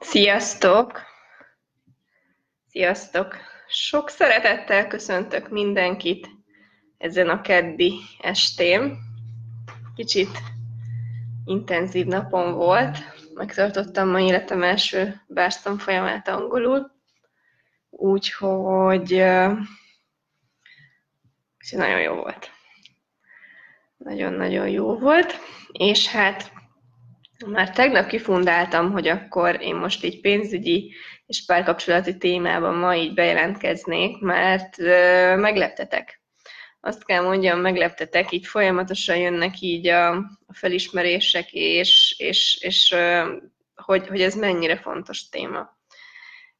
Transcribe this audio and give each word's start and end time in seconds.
Sziasztok! 0.00 1.02
Sziasztok! 2.68 3.36
Sok 3.68 4.08
szeretettel 4.08 4.86
köszöntök 4.86 5.48
mindenkit 5.48 6.28
ezen 6.98 7.28
a 7.28 7.40
keddi 7.40 8.00
estén. 8.20 8.98
Kicsit 9.94 10.38
intenzív 11.44 12.06
napom 12.06 12.52
volt. 12.52 12.98
Megtartottam 13.34 14.08
ma 14.08 14.20
életem 14.20 14.62
első 14.62 15.20
bárstam 15.26 15.78
folyamát 15.78 16.28
angolul. 16.28 16.92
Úgyhogy 17.90 19.24
nagyon 21.70 22.00
jó 22.00 22.14
volt. 22.14 22.50
Nagyon-nagyon 23.96 24.68
jó 24.68 24.98
volt. 24.98 25.34
És 25.72 26.06
hát 26.06 26.53
már 27.46 27.70
tegnap 27.70 28.06
kifundáltam, 28.06 28.92
hogy 28.92 29.08
akkor 29.08 29.60
én 29.60 29.74
most 29.74 30.04
így 30.04 30.20
pénzügyi 30.20 30.94
és 31.26 31.44
párkapcsolati 31.44 32.16
témában 32.16 32.74
ma 32.74 32.94
így 32.94 33.14
bejelentkeznék, 33.14 34.20
mert 34.20 34.78
ö, 34.78 35.36
megleptetek. 35.36 36.22
Azt 36.80 37.04
kell 37.04 37.22
mondjam, 37.22 37.60
megleptetek, 37.60 38.32
így 38.32 38.46
folyamatosan 38.46 39.16
jönnek 39.16 39.60
így 39.60 39.86
a, 39.86 40.10
a 40.46 40.52
felismerések, 40.52 41.52
és, 41.52 42.14
és, 42.18 42.58
és 42.60 42.94
hogy, 43.74 44.06
hogy 44.06 44.20
ez 44.20 44.34
mennyire 44.34 44.76
fontos 44.76 45.28
téma. 45.28 45.78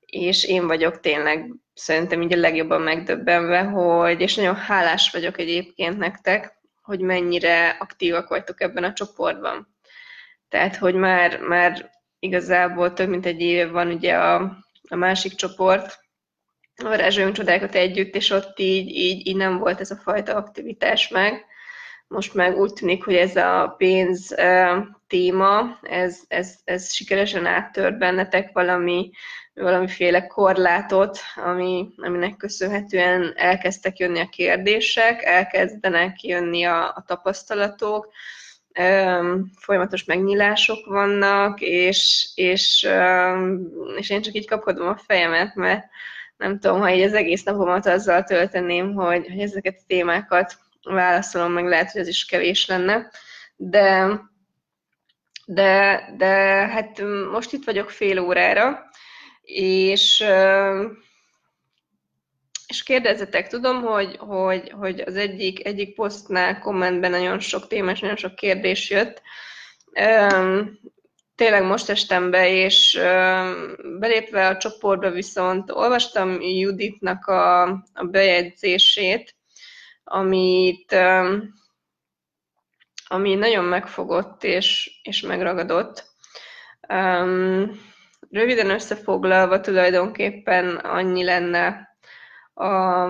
És 0.06 0.44
én 0.44 0.66
vagyok 0.66 1.00
tényleg 1.00 1.54
szerintem 1.74 2.22
így 2.22 2.32
a 2.32 2.36
legjobban 2.36 2.80
megdöbbenve, 2.80 3.62
hogy, 3.62 4.20
és 4.20 4.34
nagyon 4.34 4.56
hálás 4.56 5.10
vagyok 5.10 5.38
egyébként 5.38 5.98
nektek, 5.98 6.58
hogy 6.82 7.00
mennyire 7.00 7.68
aktívak 7.68 8.28
vagytok 8.28 8.60
ebben 8.60 8.84
a 8.84 8.92
csoportban 8.92 9.73
tehát, 10.54 10.76
hogy 10.76 10.94
már, 10.94 11.38
már 11.40 11.90
igazából 12.18 12.92
több 12.92 13.08
mint 13.08 13.26
egy 13.26 13.40
év 13.40 13.70
van 13.70 13.88
ugye 13.88 14.14
a, 14.14 14.34
a 14.88 14.96
másik 14.96 15.34
csoport, 15.34 15.98
a 16.76 16.88
varázsoljunk 16.88 17.34
csodákat 17.34 17.74
együtt, 17.74 18.14
és 18.14 18.30
ott 18.30 18.58
így, 18.58 18.88
így, 18.88 19.26
így 19.26 19.36
nem 19.36 19.58
volt 19.58 19.80
ez 19.80 19.90
a 19.90 19.96
fajta 19.96 20.34
aktivitás 20.34 21.08
meg. 21.08 21.44
Most 22.06 22.34
meg 22.34 22.56
úgy 22.58 22.72
tűnik, 22.72 23.04
hogy 23.04 23.14
ez 23.14 23.36
a 23.36 23.74
pénz 23.76 24.34
uh, 24.38 24.84
téma, 25.06 25.78
ez, 25.82 26.20
ez, 26.28 26.54
ez 26.64 26.92
sikeresen 26.92 27.46
áttört 27.46 27.98
bennetek 27.98 28.50
valami, 28.52 29.10
valamiféle 29.54 30.26
korlátot, 30.26 31.18
ami, 31.34 31.88
aminek 31.96 32.36
köszönhetően 32.36 33.32
elkezdtek 33.36 33.98
jönni 33.98 34.20
a 34.20 34.28
kérdések, 34.28 35.22
elkezdenek 35.22 36.22
jönni 36.22 36.64
a, 36.64 36.84
a 36.84 37.04
tapasztalatok, 37.06 38.12
folyamatos 39.56 40.04
megnyílások 40.04 40.86
vannak, 40.86 41.60
és, 41.60 42.30
és, 42.34 42.88
és 43.96 44.10
én 44.10 44.22
csak 44.22 44.34
így 44.34 44.46
kapkodom 44.46 44.88
a 44.88 44.96
fejemet, 44.96 45.54
mert 45.54 45.84
nem 46.36 46.58
tudom, 46.58 46.80
ha 46.80 46.90
így 46.90 47.02
az 47.02 47.14
egész 47.14 47.42
napomat 47.42 47.86
azzal 47.86 48.22
tölteném, 48.22 48.94
hogy, 48.94 49.26
hogy 49.28 49.40
ezeket 49.40 49.76
a 49.78 49.84
témákat 49.86 50.58
válaszolom, 50.82 51.52
meg 51.52 51.66
lehet, 51.66 51.90
hogy 51.90 52.00
ez 52.00 52.08
is 52.08 52.24
kevés 52.24 52.66
lenne, 52.66 53.10
de, 53.56 54.20
de, 55.46 56.04
de 56.16 56.26
hát 56.66 57.02
most 57.30 57.52
itt 57.52 57.64
vagyok 57.64 57.90
fél 57.90 58.18
órára, 58.18 58.90
és 59.42 60.24
és 62.74 62.82
kérdezzetek, 62.82 63.48
tudom, 63.48 63.82
hogy, 63.82 64.16
hogy, 64.16 64.70
hogy 64.70 65.00
az 65.00 65.16
egyik, 65.16 65.66
egyik 65.66 65.94
posztnál, 65.94 66.58
kommentben 66.58 67.10
nagyon 67.10 67.38
sok 67.38 67.66
téma 67.66 67.90
és 67.90 68.00
nagyon 68.00 68.16
sok 68.16 68.34
kérdés 68.34 68.90
jött. 68.90 69.22
Tényleg 71.34 71.64
most 71.64 71.90
estem 71.90 72.30
be, 72.30 72.48
és 72.48 72.98
belépve 73.98 74.48
a 74.48 74.56
csoportba 74.56 75.10
viszont 75.10 75.70
olvastam 75.70 76.40
Juditnak 76.40 77.26
a, 77.26 77.62
a 77.92 78.04
bejegyzését, 78.10 79.36
amit, 80.04 80.96
ami 83.06 83.34
nagyon 83.34 83.64
megfogott 83.64 84.44
és, 84.44 85.00
és 85.02 85.20
megragadott. 85.20 86.04
Röviden 88.30 88.70
összefoglalva 88.70 89.60
tulajdonképpen 89.60 90.76
annyi 90.76 91.24
lenne 91.24 91.93
a 92.54 93.06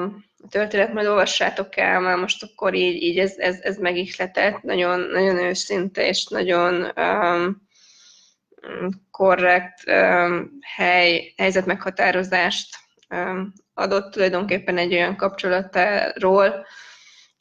történet, 0.49 0.93
majd 0.93 1.07
olvassátok 1.07 1.77
el, 1.77 2.01
mert 2.01 2.21
most 2.21 2.43
akkor 2.43 2.75
így, 2.75 3.03
így 3.03 3.19
ez, 3.19 3.35
ez, 3.37 3.61
ez 3.61 3.79
megihletett, 3.79 4.63
nagyon, 4.63 5.01
nagyon 5.01 5.37
őszinte 5.37 6.07
és 6.07 6.27
nagyon 6.27 6.93
um, 6.97 7.63
korrekt 9.11 9.83
um, 9.87 10.51
hely, 10.77 11.35
helyzet 11.37 11.67
meghatározást 11.67 12.77
um, 13.11 13.53
adott 13.75 14.13
tulajdonképpen 14.13 14.79
egy 14.79 14.93
olyan 14.93 15.17
kapcsolatáról, 15.17 16.67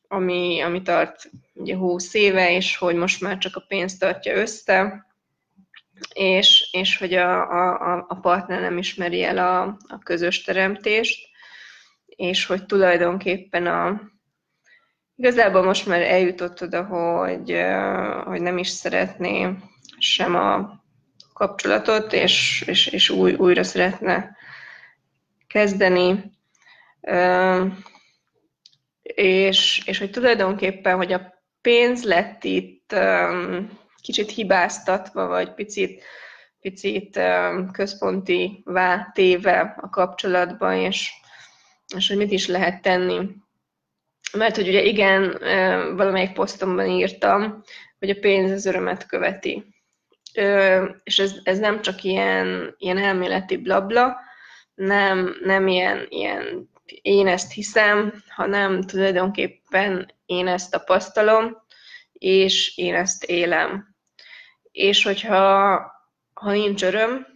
ami, 0.08 0.62
ami 0.62 0.82
tart 0.82 1.30
ugye 1.54 1.76
20 1.76 2.14
éve, 2.14 2.52
és 2.52 2.78
hogy 2.78 2.96
most 2.96 3.22
már 3.22 3.38
csak 3.38 3.56
a 3.56 3.66
pénzt 3.68 4.00
tartja 4.00 4.36
össze, 4.36 5.06
és, 6.14 6.70
és 6.72 6.98
hogy 6.98 7.14
a, 7.14 7.42
a, 7.42 8.06
a 8.08 8.16
partner 8.16 8.62
nem 8.62 8.78
ismeri 8.78 9.24
el 9.24 9.38
a, 9.38 9.62
a 9.88 10.00
közös 10.04 10.42
teremtést, 10.42 11.32
és 12.16 12.46
hogy 12.46 12.66
tulajdonképpen 12.66 13.68
a, 13.68 14.02
igazából 15.16 15.64
most 15.64 15.86
már 15.86 16.02
eljutott 16.02 16.62
oda, 16.62 16.84
hogy, 16.84 17.58
hogy 18.26 18.42
nem 18.42 18.58
is 18.58 18.68
szeretné 18.68 19.50
sem 19.98 20.36
a 20.36 20.82
kapcsolatot, 21.34 22.14
és, 22.14 22.64
és, 22.68 22.88
és 22.88 23.10
új, 23.10 23.34
újra 23.34 23.64
szeretne 23.64 24.38
kezdeni. 25.48 26.32
És, 29.04 29.82
és 29.86 30.00
hogy 30.00 30.10
tulajdonképpen, 30.10 30.96
hogy 30.96 31.14
a 31.14 31.34
pénz 31.62 32.04
lett 32.04 32.44
itt 32.44 32.96
kicsit 34.02 34.32
hibáztatva, 34.32 35.28
vagy 35.28 35.54
picit, 35.54 36.04
picit 36.62 37.20
központi 37.72 38.64
téve 39.14 39.76
a 39.82 39.90
kapcsolatban, 39.90 40.74
és 40.74 41.12
és 41.96 42.08
hogy 42.08 42.18
mit 42.18 42.32
is 42.32 42.48
lehet 42.48 42.82
tenni. 42.82 43.30
Mert 44.34 44.56
hogy 44.56 44.68
ugye 44.68 44.82
igen, 44.82 45.38
valamelyik 45.96 46.34
posztomban 46.34 46.88
írtam, 46.88 47.64
hogy 48.00 48.10
a 48.10 48.20
pénz 48.20 48.52
az 48.52 48.66
örömet 48.66 49.06
követi. 49.06 49.76
És 51.04 51.20
ez, 51.20 51.36
ez 51.44 51.60
nem 51.60 51.82
csak 51.82 52.04
ilyen, 52.04 52.76
ilyen 52.78 52.98
elméleti 52.98 53.58
blabla, 53.58 54.18
nem, 54.76 55.36
nem 55.44 55.68
ilyen, 55.68 56.06
ilyen 56.10 56.72
én 57.02 57.28
ezt 57.28 57.52
hiszem, 57.52 58.24
hanem 58.28 58.82
tulajdonképpen 58.82 60.12
én 60.26 60.48
ezt 60.48 60.72
tapasztalom, 60.72 61.58
és 62.14 62.78
én 62.78 62.96
ezt 62.96 63.24
élem. 63.24 63.96
És 64.72 65.04
hogyha 65.04 65.92
ha 66.34 66.52
nincs 66.52 66.84
öröm, 66.84 67.28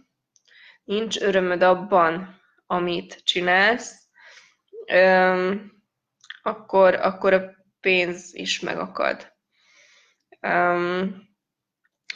nincs 0.84 1.18
örömöd 1.20 1.62
abban, 1.62 2.40
amit 2.66 3.20
csinálsz, 3.24 4.07
akkor, 6.42 6.94
akkor 6.94 7.32
a 7.32 7.50
pénz 7.80 8.34
is 8.34 8.60
megakad. 8.60 9.32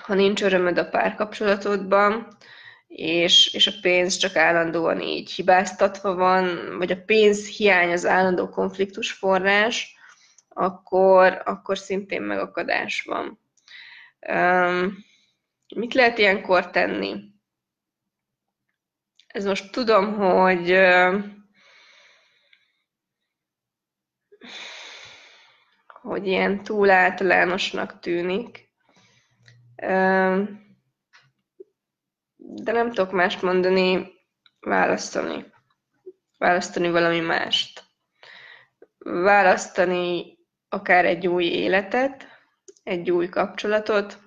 Ha 0.02 0.14
nincs 0.14 0.42
örömöd 0.42 0.78
a 0.78 0.88
párkapcsolatodban, 0.88 2.36
és, 2.86 3.54
és 3.54 3.66
a 3.66 3.72
pénz 3.80 4.16
csak 4.16 4.36
állandóan 4.36 5.00
így 5.00 5.30
hibáztatva 5.30 6.14
van, 6.14 6.76
vagy 6.78 6.90
a 6.90 7.02
pénz 7.04 7.46
hiány 7.48 7.92
az 7.92 8.06
állandó 8.06 8.48
konfliktus 8.48 9.12
forrás, 9.12 9.96
akkor, 10.48 11.42
akkor 11.44 11.78
szintén 11.78 12.22
megakadás 12.22 13.02
van. 13.02 13.40
mit 15.74 15.94
lehet 15.94 16.18
ilyenkor 16.18 16.70
tenni? 16.70 17.30
Ez 19.26 19.44
most 19.44 19.72
tudom, 19.72 20.14
hogy 20.14 20.70
hogy 26.02 26.26
ilyen 26.26 26.62
túl 26.62 26.90
általánosnak 26.90 28.00
tűnik. 28.00 28.70
De 32.36 32.72
nem 32.72 32.88
tudok 32.88 33.12
mást 33.12 33.42
mondani, 33.42 34.12
választani. 34.60 35.52
Választani 36.38 36.90
valami 36.90 37.20
mást. 37.20 37.82
Választani 38.98 40.38
akár 40.68 41.04
egy 41.04 41.26
új 41.26 41.44
életet, 41.44 42.26
egy 42.82 43.10
új 43.10 43.28
kapcsolatot, 43.28 44.18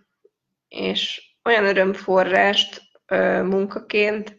és 0.68 1.21
olyan 1.44 1.66
örömforrást 1.66 2.81
munkaként, 3.44 4.38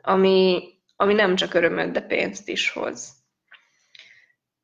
ami, 0.00 0.62
ami 0.96 1.14
nem 1.14 1.36
csak 1.36 1.54
örömöt, 1.54 1.90
de 1.90 2.00
pénzt 2.00 2.48
is 2.48 2.70
hoz. 2.70 3.12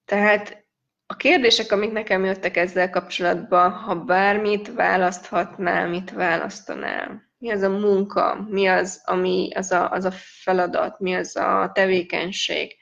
Tehát 0.04 0.63
a 1.06 1.16
kérdések, 1.16 1.72
amik 1.72 1.92
nekem 1.92 2.24
jöttek 2.24 2.56
ezzel 2.56 2.90
kapcsolatban, 2.90 3.70
ha 3.70 3.94
bármit 3.94 4.72
választhatnál, 4.74 5.88
mit 5.88 6.10
választanál? 6.10 7.32
mi 7.44 7.50
az 7.50 7.62
a 7.62 7.68
munka, 7.68 8.46
mi 8.48 8.66
az, 8.66 9.02
ami 9.04 9.50
az 9.54 9.72
a, 9.72 9.90
az 9.90 10.04
a 10.04 10.10
feladat, 10.10 11.00
mi 11.00 11.14
az 11.14 11.36
a 11.36 11.70
tevékenység, 11.74 12.76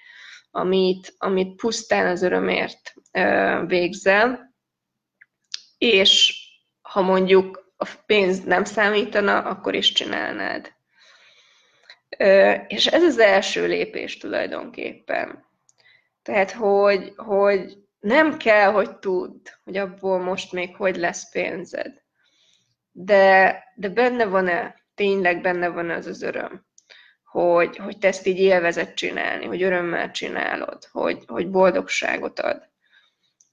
amit, 0.51 1.15
amit 1.19 1.57
pusztán 1.57 2.07
az 2.07 2.23
örömért 2.23 2.95
végzel, 3.67 4.55
és 5.79 6.37
ha 6.83 7.01
mondjuk 7.01 7.73
a 7.77 7.89
pénz 8.07 8.45
nem 8.45 8.65
számítana, 8.65 9.39
akkor 9.39 9.75
is 9.75 9.93
csinálnád. 9.93 10.73
És 12.67 12.87
ez 12.87 13.03
az 13.03 13.19
első 13.19 13.67
lépés 13.67 14.17
tulajdonképpen. 14.17 15.45
Tehát, 16.23 16.51
hogy, 16.51 17.13
hogy 17.17 17.82
nem 18.03 18.37
kell, 18.37 18.71
hogy 18.71 18.97
tudd, 18.97 19.49
hogy 19.65 19.77
abból 19.77 20.19
most 20.19 20.53
még 20.53 20.77
hogy 20.77 20.97
lesz 20.97 21.31
pénzed. 21.31 22.03
De, 22.93 23.65
de 23.75 23.89
benne 23.89 24.25
van-e, 24.25 24.75
tényleg 24.95 25.41
benne 25.41 25.69
van 25.69 25.91
az 25.91 26.07
az 26.07 26.23
öröm, 26.23 26.67
hogy, 27.25 27.77
hogy 27.77 27.99
te 27.99 28.09
ezt 28.09 28.27
így 28.27 28.39
élvezet 28.39 28.95
csinálni, 28.95 29.45
hogy 29.45 29.63
örömmel 29.63 30.11
csinálod, 30.11 30.85
hogy, 30.93 31.23
hogy 31.27 31.51
boldogságot 31.51 32.41
ad. 32.41 32.71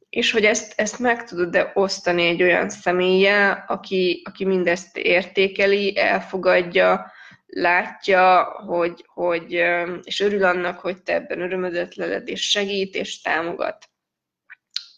És 0.10 0.32
hogy 0.32 0.46
ezt, 0.46 0.80
ezt 0.80 1.00
meg 1.00 1.24
tudod-e 1.24 1.72
osztani 1.74 2.28
egy 2.28 2.44
olyan 2.44 2.70
személye, 2.70 3.52
aki, 3.68 4.22
aki 4.26 4.46
mindezt 4.46 4.98
értékeli, 4.98 5.98
elfogadja, 5.98 7.12
látja, 7.46 8.44
hogy, 8.44 9.06
hogy, 9.08 9.64
és 10.04 10.20
örül 10.20 10.44
annak, 10.44 10.80
hogy 10.80 11.04
te 11.04 11.14
ebben 11.14 11.42
örömödött 11.42 11.96
leled, 11.96 12.28
és 12.28 12.50
segít, 12.50 12.96
és 12.96 13.22
támogat. 13.22 13.90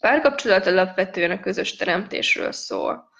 Párkapcsolat 0.02 0.66
alapvetően 0.66 1.30
a 1.30 1.40
közös 1.40 1.76
teremtésről 1.76 2.52
szól. 2.52 3.10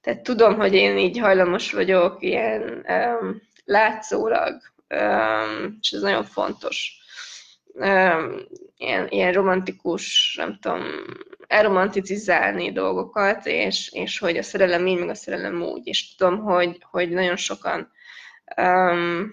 Tehát 0.00 0.22
tudom, 0.22 0.54
hogy 0.54 0.74
én 0.74 0.98
így 0.98 1.18
hajlamos 1.18 1.72
vagyok 1.72 2.22
ilyen 2.22 2.86
um, 2.88 3.42
látszólag, 3.64 4.60
um, 4.88 5.78
és 5.80 5.90
ez 5.90 6.00
nagyon 6.00 6.24
fontos, 6.24 6.92
um, 7.72 8.36
ilyen, 8.76 9.08
ilyen 9.08 9.32
romantikus, 9.32 10.34
nem 10.38 10.58
tudom, 10.60 10.82
elromanticizálni 11.46 12.72
dolgokat, 12.72 13.46
és, 13.46 13.90
és 13.92 14.18
hogy 14.18 14.36
a 14.36 14.42
szerelem 14.42 14.86
így, 14.86 14.98
meg 14.98 15.08
a 15.08 15.14
szerelem 15.14 15.62
úgy. 15.62 15.86
És 15.86 16.14
tudom, 16.14 16.38
hogy, 16.38 16.78
hogy 16.90 17.08
nagyon 17.10 17.36
sokan 17.36 17.92
um, 18.56 19.32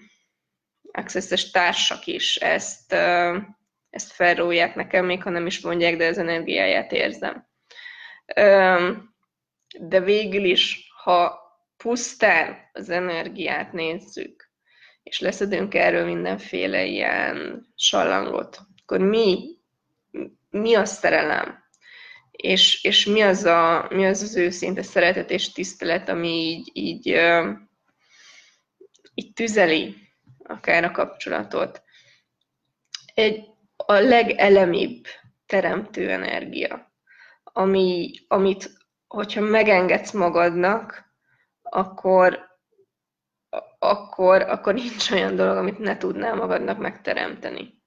access 0.92 1.50
társak 1.50 2.06
is 2.06 2.36
ezt, 2.36 2.92
uh, 2.92 3.36
ezt 3.92 4.12
felrólják 4.12 4.74
nekem, 4.74 5.04
még 5.04 5.22
ha 5.22 5.30
nem 5.30 5.46
is 5.46 5.60
mondják, 5.60 5.96
de 5.96 6.06
az 6.06 6.18
energiáját 6.18 6.92
érzem. 6.92 7.46
De 9.78 10.00
végül 10.00 10.44
is, 10.44 10.92
ha 11.02 11.40
pusztán 11.76 12.56
az 12.72 12.90
energiát 12.90 13.72
nézzük, 13.72 14.50
és 15.02 15.20
leszedünk 15.20 15.74
erről 15.74 16.04
mindenféle 16.04 16.84
ilyen 16.84 17.66
sallangot, 17.76 18.58
akkor 18.82 19.00
mi, 19.00 19.58
mi 20.50 20.74
a 20.74 20.84
szerelem? 20.84 21.60
És, 22.30 22.84
és 22.84 23.06
mi, 23.06 23.20
az 23.20 23.44
a, 23.44 23.86
mi 23.90 24.06
az 24.06 24.22
az 24.22 24.36
őszinte 24.36 24.82
szeretet 24.82 25.30
és 25.30 25.52
tisztelet, 25.52 26.08
ami 26.08 26.28
így, 26.28 26.70
így 26.72 27.16
így 29.14 29.32
tüzeli 29.32 29.96
akár 30.42 30.84
a 30.84 30.90
kapcsolatot. 30.90 31.82
Egy 33.14 33.51
a 33.86 33.92
legelemibb 33.92 35.04
teremtő 35.46 36.10
energia, 36.10 36.92
ami, 37.42 38.10
amit, 38.28 38.70
hogyha 39.06 39.40
megengedsz 39.40 40.10
magadnak, 40.10 41.04
akkor, 41.62 42.50
akkor, 43.78 44.42
akkor 44.42 44.74
nincs 44.74 45.10
olyan 45.10 45.36
dolog, 45.36 45.56
amit 45.56 45.78
ne 45.78 45.96
tudnál 45.96 46.34
magadnak 46.34 46.78
megteremteni. 46.78 47.80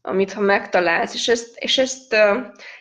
Amit 0.00 0.32
ha 0.32 0.40
megtalálsz, 0.40 1.14
és 1.14 1.28
ezt, 1.28 1.58
és 1.58 1.78
ezt, 1.78 2.14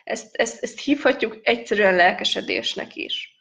ezt, 0.03 0.35
ezt, 0.35 0.63
ezt 0.63 0.79
hívhatjuk 0.79 1.37
egyszerűen 1.41 1.95
lelkesedésnek 1.95 2.95
is 2.95 3.31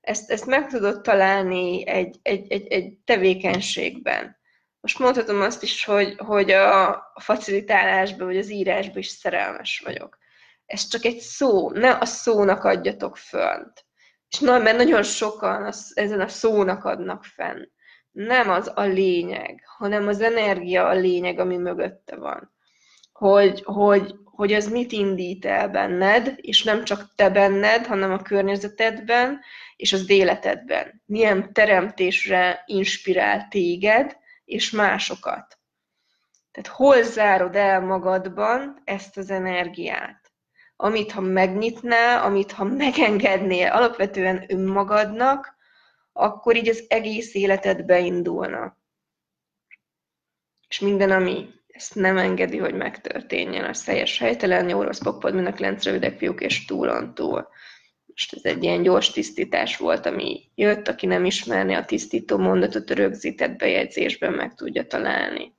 ezt, 0.00 0.30
ezt 0.30 0.46
meg 0.46 0.66
tudod 0.66 1.00
találni 1.00 1.86
egy, 1.88 2.16
egy, 2.22 2.52
egy, 2.52 2.66
egy 2.66 2.92
tevékenységben. 3.04 4.38
Most 4.80 4.98
mondhatom 4.98 5.40
azt 5.40 5.62
is, 5.62 5.84
hogy, 5.84 6.14
hogy 6.16 6.50
a 6.50 7.02
facilitálásban 7.20 8.26
vagy 8.26 8.38
az 8.38 8.50
írásban 8.50 8.98
is 8.98 9.08
szerelmes 9.08 9.82
vagyok. 9.84 10.18
Ez 10.66 10.88
csak 10.88 11.04
egy 11.04 11.18
szó, 11.18 11.70
ne 11.70 11.90
a 11.90 12.04
szónak 12.04 12.64
adjatok 12.64 13.16
fönt. 13.16 13.84
És 14.28 14.38
na, 14.38 14.58
mert 14.58 14.76
nagyon 14.76 15.02
sokan 15.02 15.64
az, 15.64 15.92
ezen 15.94 16.20
a 16.20 16.28
szónak 16.28 16.84
adnak 16.84 17.24
fenn. 17.24 17.62
Nem 18.10 18.50
az 18.50 18.72
a 18.74 18.82
lényeg, 18.82 19.62
hanem 19.78 20.08
az 20.08 20.20
energia 20.20 20.86
a 20.86 20.94
lényeg, 20.94 21.38
ami 21.38 21.56
mögötte 21.56 22.16
van. 22.16 22.52
Hogy, 23.12 23.62
hogy, 23.64 24.14
hogy 24.24 24.52
az 24.52 24.68
mit 24.68 24.92
indít 24.92 25.44
el 25.44 25.68
benned, 25.68 26.34
és 26.36 26.62
nem 26.62 26.84
csak 26.84 27.14
te 27.14 27.30
benned, 27.30 27.86
hanem 27.86 28.12
a 28.12 28.22
környezetedben, 28.22 29.40
és 29.76 29.92
az 29.92 30.10
életedben. 30.10 31.02
Milyen 31.06 31.52
teremtésre 31.52 32.62
inspirál 32.66 33.46
téged, 33.48 34.16
és 34.50 34.70
másokat. 34.70 35.58
Tehát 36.50 36.70
hol 36.70 37.02
zárod 37.02 37.56
el 37.56 37.80
magadban 37.80 38.80
ezt 38.84 39.16
az 39.16 39.30
energiát? 39.30 40.32
Amit 40.76 41.12
ha 41.12 41.20
megnyitnál, 41.20 42.22
amit 42.22 42.52
ha 42.52 42.64
megengednél 42.64 43.70
alapvetően 43.70 44.44
önmagadnak, 44.48 45.54
akkor 46.12 46.56
így 46.56 46.68
az 46.68 46.84
egész 46.88 47.34
életed 47.34 47.84
beindulna. 47.84 48.76
És 50.68 50.78
minden, 50.78 51.10
ami 51.10 51.48
ezt 51.66 51.94
nem 51.94 52.18
engedi, 52.18 52.58
hogy 52.58 52.74
megtörténjen, 52.74 53.64
az 53.64 53.82
teljes 53.82 54.18
helytelen, 54.18 54.68
jó, 54.68 54.82
rossz, 54.82 55.02
pokpod, 55.02 55.34
mind 55.34 55.46
a 55.46 55.52
kilenc 55.52 55.84
rövidek 55.84 56.18
fiúk 56.18 56.40
és 56.40 56.64
túlon 56.64 57.14
túl. 57.14 57.48
Most 58.20 58.44
ez 58.44 58.52
egy 58.52 58.62
ilyen 58.62 58.82
gyors 58.82 59.10
tisztítás 59.10 59.76
volt, 59.76 60.06
ami 60.06 60.50
jött, 60.54 60.88
aki 60.88 61.06
nem 61.06 61.24
ismerné 61.24 61.74
a 61.74 61.84
tisztító 61.84 62.38
mondatot, 62.38 62.90
a 62.90 62.94
rögzített 62.94 63.56
bejegyzésben 63.56 64.32
meg 64.32 64.54
tudja 64.54 64.86
találni. 64.86 65.54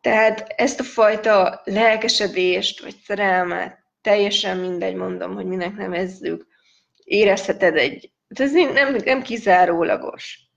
Tehát 0.00 0.54
ezt 0.56 0.80
a 0.80 0.82
fajta 0.82 1.60
lelkesedést, 1.64 2.80
vagy 2.80 2.94
szerelmet, 3.04 3.78
teljesen 4.02 4.56
mindegy, 4.56 4.94
mondom, 4.94 5.34
hogy 5.34 5.44
minek 5.44 5.76
nevezzük, 5.76 6.46
érezheted 7.04 7.76
egy, 7.76 8.10
ez 8.28 8.52
nem, 8.52 8.96
nem 9.04 9.22
kizárólagos. 9.22 10.49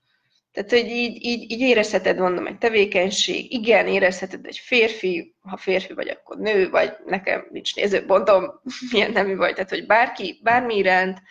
Tehát, 0.54 0.70
hogy 0.70 0.90
így, 0.90 1.24
így, 1.24 1.50
így 1.50 1.60
érezheted, 1.60 2.18
mondom, 2.18 2.46
egy 2.46 2.58
tevékenység, 2.58 3.52
igen, 3.52 3.86
érezheted 3.86 4.46
egy 4.46 4.58
férfi, 4.58 5.36
ha 5.40 5.56
férfi 5.56 5.92
vagy, 5.92 6.08
akkor 6.08 6.36
nő, 6.36 6.70
vagy 6.70 6.96
nekem 7.04 7.46
nincs 7.50 7.74
nézőpontom, 7.74 8.60
milyen 8.90 9.12
nemű 9.12 9.36
vagy, 9.36 9.54
tehát, 9.54 9.70
hogy 9.70 9.86
bárki, 9.86 10.40
bármi 10.42 10.76
iránt, 10.76 11.22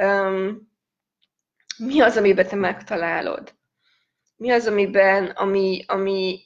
um, 0.00 0.72
mi 1.78 2.00
az, 2.00 2.16
amiben 2.16 2.46
te 2.46 2.56
megtalálod? 2.56 3.54
Mi 4.36 4.50
az, 4.50 4.66
amiben, 4.66 5.26
ami, 5.26 5.84
ami 5.86 6.40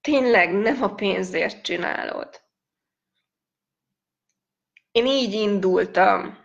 tényleg 0.00 0.52
nem 0.52 0.82
a 0.82 0.94
pénzért 0.94 1.62
csinálod? 1.62 2.40
Én 4.92 5.06
így 5.06 5.32
indultam, 5.32 6.38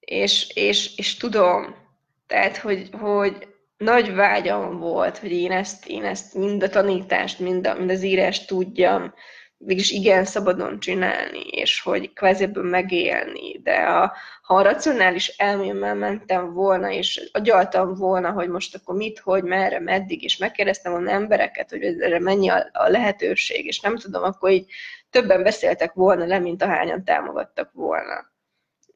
és, 0.00 0.50
és, 0.54 0.96
és 0.96 1.16
tudom, 1.16 1.85
tehát, 2.26 2.56
hogy, 2.56 2.88
hogy 2.92 3.48
nagy 3.76 4.14
vágyam 4.14 4.78
volt, 4.78 5.18
hogy 5.18 5.32
én 5.32 5.52
ezt, 5.52 5.86
én 5.86 6.04
ezt 6.04 6.34
mind 6.34 6.62
a 6.62 6.68
tanítást, 6.68 7.38
mind, 7.38 7.66
a, 7.66 7.74
mind 7.74 7.90
az 7.90 8.02
írást 8.02 8.46
tudjam, 8.46 9.14
mégis 9.58 9.90
igen 9.90 10.24
szabadon 10.24 10.80
csinálni, 10.80 11.40
és 11.50 11.80
hogy 11.80 12.12
kvázi 12.12 12.42
ebből 12.42 12.64
megélni. 12.64 13.58
De 13.62 13.74
a, 13.74 14.12
ha 14.42 14.54
a 14.54 14.62
racionális 14.62 15.28
elmémmel 15.28 15.94
mentem 15.94 16.52
volna, 16.52 16.90
és 16.90 17.30
agyaltam 17.32 17.94
volna, 17.94 18.30
hogy 18.30 18.48
most 18.48 18.74
akkor 18.74 18.94
mit, 18.96 19.18
hogy, 19.18 19.42
merre, 19.42 19.80
meddig, 19.80 20.22
és 20.22 20.36
megkérdeztem 20.36 20.92
volna 20.92 21.10
embereket, 21.10 21.70
hogy 21.70 21.82
erre 21.82 22.20
mennyi 22.20 22.48
a, 22.48 22.68
a 22.72 22.88
lehetőség, 22.88 23.66
és 23.66 23.80
nem 23.80 23.96
tudom, 23.96 24.22
akkor 24.22 24.50
így 24.50 24.70
többen 25.10 25.42
beszéltek 25.42 25.92
volna 25.92 26.26
le, 26.26 26.38
mint 26.38 26.62
ahányan 26.62 27.04
támogattak 27.04 27.70
volna. 27.72 28.32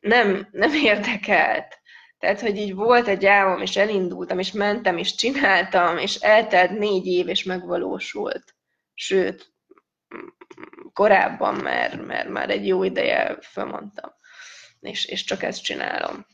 Nem, 0.01 0.49
nem 0.51 0.73
érdekelt. 0.93 1.80
Tehát, 2.21 2.41
hogy 2.41 2.57
így 2.57 2.75
volt 2.75 3.09
egy 3.09 3.27
álmom, 3.27 3.61
és 3.61 3.77
elindultam, 3.77 4.39
és 4.39 4.53
mentem, 4.53 4.99
és 4.99 5.15
csináltam, 5.15 5.99
és 5.99 6.15
eltelt 6.15 6.79
négy 6.79 7.07
év, 7.07 7.29
és 7.29 7.43
megvalósult. 7.43 8.55
Sőt, 8.95 9.53
korábban, 10.93 11.55
mert, 11.55 12.07
mert 12.07 12.29
már 12.29 12.51
egy 12.51 12.67
jó 12.67 12.83
ideje 12.83 13.39
fölmondtam, 13.41 14.11
és, 14.81 15.05
és 15.05 15.25
csak 15.25 15.43
ezt 15.43 15.63
csinálom. 15.63 16.27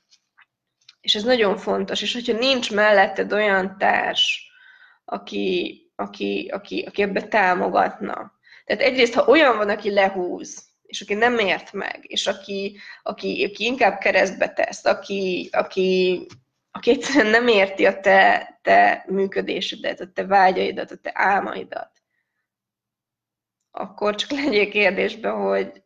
És 1.00 1.14
ez 1.14 1.22
nagyon 1.22 1.56
fontos, 1.56 2.02
és 2.02 2.12
hogyha 2.12 2.38
nincs 2.38 2.72
melletted 2.72 3.32
olyan 3.32 3.78
társ, 3.78 4.50
aki, 5.04 5.80
aki, 5.94 6.50
aki, 6.52 6.82
aki 6.82 7.02
ebbe 7.02 7.22
támogatna. 7.22 8.32
Tehát 8.64 8.82
egyrészt, 8.82 9.14
ha 9.14 9.26
olyan 9.26 9.56
van, 9.56 9.68
aki 9.68 9.90
lehúz, 9.92 10.64
és 10.86 11.00
aki 11.00 11.14
nem 11.14 11.38
ért 11.38 11.72
meg, 11.72 11.98
és 12.02 12.26
aki, 12.26 12.78
aki, 13.02 13.44
aki 13.44 13.64
inkább 13.64 13.98
keresztbe 13.98 14.48
tesz, 14.48 14.84
aki, 14.84 15.48
aki, 15.52 16.26
aki 16.70 16.90
egyszerűen 16.90 17.26
nem 17.26 17.48
érti 17.48 17.86
a 17.86 18.00
te, 18.00 18.58
te 18.62 19.04
működésedet, 19.08 20.00
a 20.00 20.12
te 20.12 20.26
vágyaidat, 20.26 20.90
a 20.90 20.96
te 20.96 21.10
álmaidat, 21.14 21.90
akkor 23.70 24.14
csak 24.14 24.30
legyél 24.30 24.68
kérdésbe, 24.70 25.28
hogy 25.28 25.82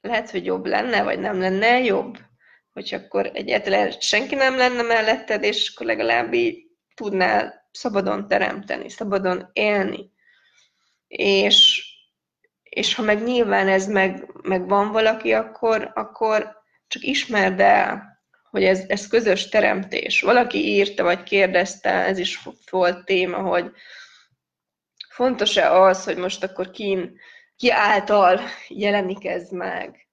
lehet, 0.00 0.30
hogy 0.30 0.44
jobb 0.44 0.66
lenne, 0.66 1.02
vagy 1.02 1.18
nem 1.18 1.40
lenne 1.40 1.78
jobb, 1.78 2.18
hogy 2.72 2.94
akkor 2.94 3.30
egyetlen 3.32 3.90
senki 3.90 4.34
nem 4.34 4.56
lenne 4.56 4.82
melletted, 4.82 5.42
és 5.42 5.72
akkor 5.74 5.86
legalább 5.86 6.34
így 6.34 6.66
tudnál 6.94 7.68
szabadon 7.72 8.28
teremteni, 8.28 8.88
szabadon 8.88 9.50
élni. 9.52 10.10
És, 11.06 11.89
és 12.70 12.94
ha 12.94 13.02
meg 13.02 13.22
nyilván 13.22 13.68
ez 13.68 13.86
meg, 13.86 14.32
meg 14.42 14.68
van 14.68 14.92
valaki, 14.92 15.32
akkor, 15.32 15.90
akkor 15.94 16.58
csak 16.88 17.02
ismerd 17.02 17.60
el, 17.60 18.18
hogy 18.50 18.64
ez, 18.64 18.84
ez 18.88 19.08
közös 19.08 19.48
teremtés. 19.48 20.20
Valaki 20.20 20.58
írta, 20.58 21.02
vagy 21.02 21.22
kérdezte, 21.22 21.90
ez 21.90 22.18
is 22.18 22.40
volt 22.70 23.04
téma, 23.04 23.38
hogy 23.38 23.70
fontos-e 25.08 25.72
az, 25.72 26.04
hogy 26.04 26.16
most 26.16 26.44
akkor 26.44 26.70
ki, 26.70 27.10
ki 27.56 27.70
által 27.70 28.40
jelenik 28.68 29.26
ez 29.26 29.50
meg. 29.50 30.08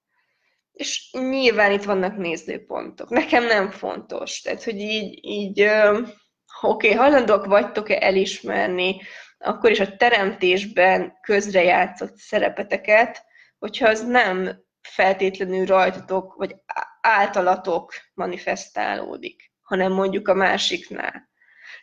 És 0.72 1.10
nyilván 1.12 1.72
itt 1.72 1.84
vannak 1.84 2.16
nézőpontok. 2.16 3.08
Nekem 3.08 3.44
nem 3.44 3.70
fontos. 3.70 4.40
Tehát, 4.40 4.64
hogy 4.64 4.78
így, 4.78 5.24
így 5.24 5.62
oké, 5.62 6.86
okay, 6.88 6.92
hajlandók 6.92 7.44
vagytok-e 7.44 7.98
elismerni 8.00 9.00
akkor 9.38 9.70
is 9.70 9.80
a 9.80 9.96
teremtésben 9.96 11.18
közrejátszott 11.20 12.16
szerepeteket, 12.16 13.24
hogyha 13.58 13.88
az 13.88 14.06
nem 14.06 14.64
feltétlenül 14.80 15.66
rajtatok, 15.66 16.34
vagy 16.34 16.56
általatok 17.00 17.92
manifestálódik, 18.14 19.52
hanem 19.60 19.92
mondjuk 19.92 20.28
a 20.28 20.34
másiknál. 20.34 21.30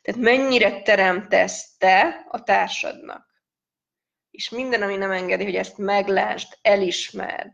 Tehát 0.01 0.21
mennyire 0.21 0.81
teremtesz 0.81 1.77
te 1.77 2.25
a 2.29 2.43
társadnak. 2.43 3.33
És 4.31 4.49
minden, 4.49 4.81
ami 4.81 4.95
nem 4.95 5.11
engedi, 5.11 5.43
hogy 5.43 5.55
ezt 5.55 5.77
meglásd, 5.77 6.57
elismerd, 6.61 7.53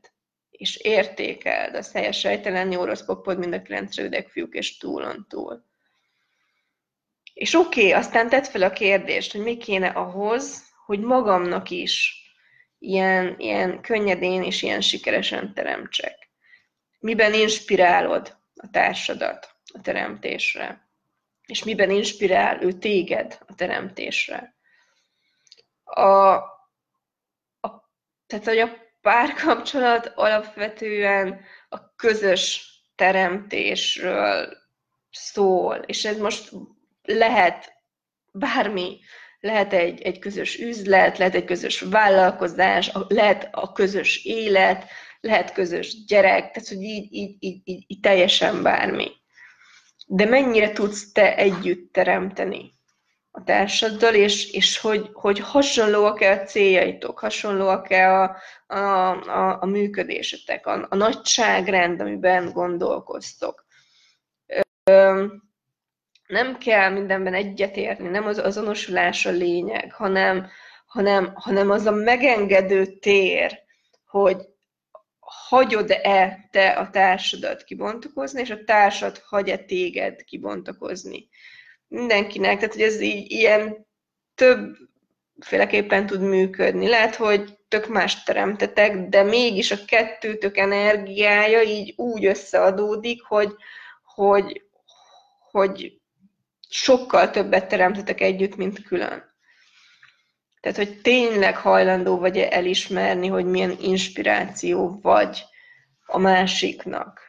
és 0.49 0.75
értékeld, 0.75 1.75
az 1.75 1.91
helyes 1.91 2.19
sejtelen 2.19 2.73
orosz 2.73 3.05
popod, 3.05 3.37
mind 3.37 3.53
a 3.53 3.61
kilenc 3.61 3.95
rövidek 3.95 4.29
fiúk 4.29 4.53
és 4.53 4.77
túlon 4.77 5.25
túl. 5.29 5.65
És 7.33 7.53
oké, 7.53 7.87
okay, 7.87 7.91
aztán 7.91 8.29
tedd 8.29 8.43
fel 8.43 8.61
a 8.61 8.71
kérdést, 8.71 9.31
hogy 9.31 9.41
mi 9.41 9.57
kéne 9.57 9.87
ahhoz, 9.87 10.69
hogy 10.85 10.99
magamnak 10.99 11.69
is 11.69 12.21
ilyen, 12.79 13.35
ilyen 13.37 13.81
könnyedén 13.81 14.43
és 14.43 14.61
ilyen 14.61 14.81
sikeresen 14.81 15.53
teremtsek. 15.53 16.29
Miben 16.99 17.33
inspirálod 17.33 18.37
a 18.55 18.69
társadat 18.71 19.55
a 19.73 19.81
teremtésre? 19.81 20.89
És 21.45 21.63
miben 21.63 21.89
inspirál 21.89 22.61
ő 22.61 22.71
téged 22.71 23.37
a 23.47 23.55
teremtésre? 23.55 24.55
A, 25.83 26.33
a, 27.59 27.91
tehát, 28.27 28.45
hogy 28.45 28.57
a 28.57 28.77
párkapcsolat 29.01 30.11
alapvetően 30.15 31.41
a 31.69 31.95
közös 31.95 32.69
teremtésről 32.95 34.57
szól, 35.11 35.75
és 35.75 36.05
ez 36.05 36.17
most 36.17 36.51
lehet 37.03 37.73
bármi, 38.31 38.99
lehet 39.39 39.73
egy, 39.73 40.01
egy 40.01 40.19
közös 40.19 40.59
üzlet, 40.59 41.17
lehet 41.17 41.35
egy 41.35 41.45
közös 41.45 41.79
vállalkozás, 41.79 42.91
lehet 43.07 43.49
a 43.51 43.71
közös 43.71 44.25
élet, 44.25 44.85
lehet 45.21 45.53
közös 45.53 46.05
gyerek, 46.05 46.51
tehát 46.51 46.67
hogy 46.67 46.81
így, 46.81 47.13
így, 47.13 47.35
így, 47.39 47.61
így, 47.63 47.83
így 47.87 47.99
teljesen 47.99 48.63
bármi. 48.63 49.11
De 50.07 50.25
mennyire 50.25 50.71
tudsz 50.71 51.11
te 51.11 51.35
együtt 51.35 51.93
teremteni 51.93 52.79
a 53.31 53.43
társaddal, 53.43 54.13
és, 54.13 54.51
és 54.51 54.77
hogy, 54.77 55.09
hogy 55.13 55.39
hasonlóak-e 55.39 56.31
a 56.31 56.45
céljaitok, 56.45 57.19
hasonlóak-e 57.19 58.21
a, 58.21 58.35
a, 58.67 58.77
a, 59.29 59.61
a 59.61 59.65
működésetek, 59.65 60.67
a, 60.67 60.87
a 60.89 60.95
nagyságrend, 60.95 62.01
amiben 62.01 62.51
gondolkoztok. 62.51 63.65
Ö, 64.83 65.25
nem 66.31 66.57
kell 66.57 66.89
mindenben 66.89 67.33
egyetérni, 67.33 68.07
nem 68.07 68.25
az 68.25 68.37
azonosulás 68.37 69.25
a 69.25 69.31
lényeg, 69.31 69.93
hanem, 69.93 70.47
hanem, 70.85 71.31
hanem 71.35 71.69
az 71.69 71.85
a 71.85 71.91
megengedő 71.91 72.85
tér, 72.85 73.59
hogy 74.05 74.37
hagyod-e 75.19 76.47
te 76.51 76.69
a 76.69 76.89
társadat 76.89 77.63
kibontakozni, 77.63 78.41
és 78.41 78.49
a 78.49 78.63
társad 78.63 79.21
hagy-e 79.25 79.57
téged 79.57 80.23
kibontakozni. 80.23 81.29
Mindenkinek, 81.87 82.57
tehát 82.57 82.73
hogy 82.73 82.83
ez 82.83 83.01
így 83.01 83.31
ilyen 83.31 83.87
többféleképpen 84.35 86.05
tud 86.05 86.21
működni. 86.21 86.87
Lehet, 86.87 87.15
hogy 87.15 87.57
tök 87.67 87.87
más 87.87 88.23
teremtetek, 88.23 89.07
de 89.07 89.23
mégis 89.23 89.71
a 89.71 89.85
kettőtök 89.85 90.57
energiája 90.57 91.61
így 91.61 91.93
úgy 91.97 92.25
összeadódik, 92.25 93.23
hogy, 93.23 93.55
hogy, 94.03 94.63
hogy 95.51 96.00
sokkal 96.71 97.29
többet 97.29 97.67
teremtetek 97.67 98.21
együtt, 98.21 98.55
mint 98.55 98.83
külön. 98.83 99.29
Tehát, 100.61 100.77
hogy 100.77 101.01
tényleg 101.01 101.57
hajlandó 101.57 102.17
vagy 102.17 102.37
-e 102.37 102.55
elismerni, 102.55 103.27
hogy 103.27 103.45
milyen 103.45 103.77
inspiráció 103.81 104.99
vagy 105.01 105.43
a 106.05 106.17
másiknak. 106.17 107.19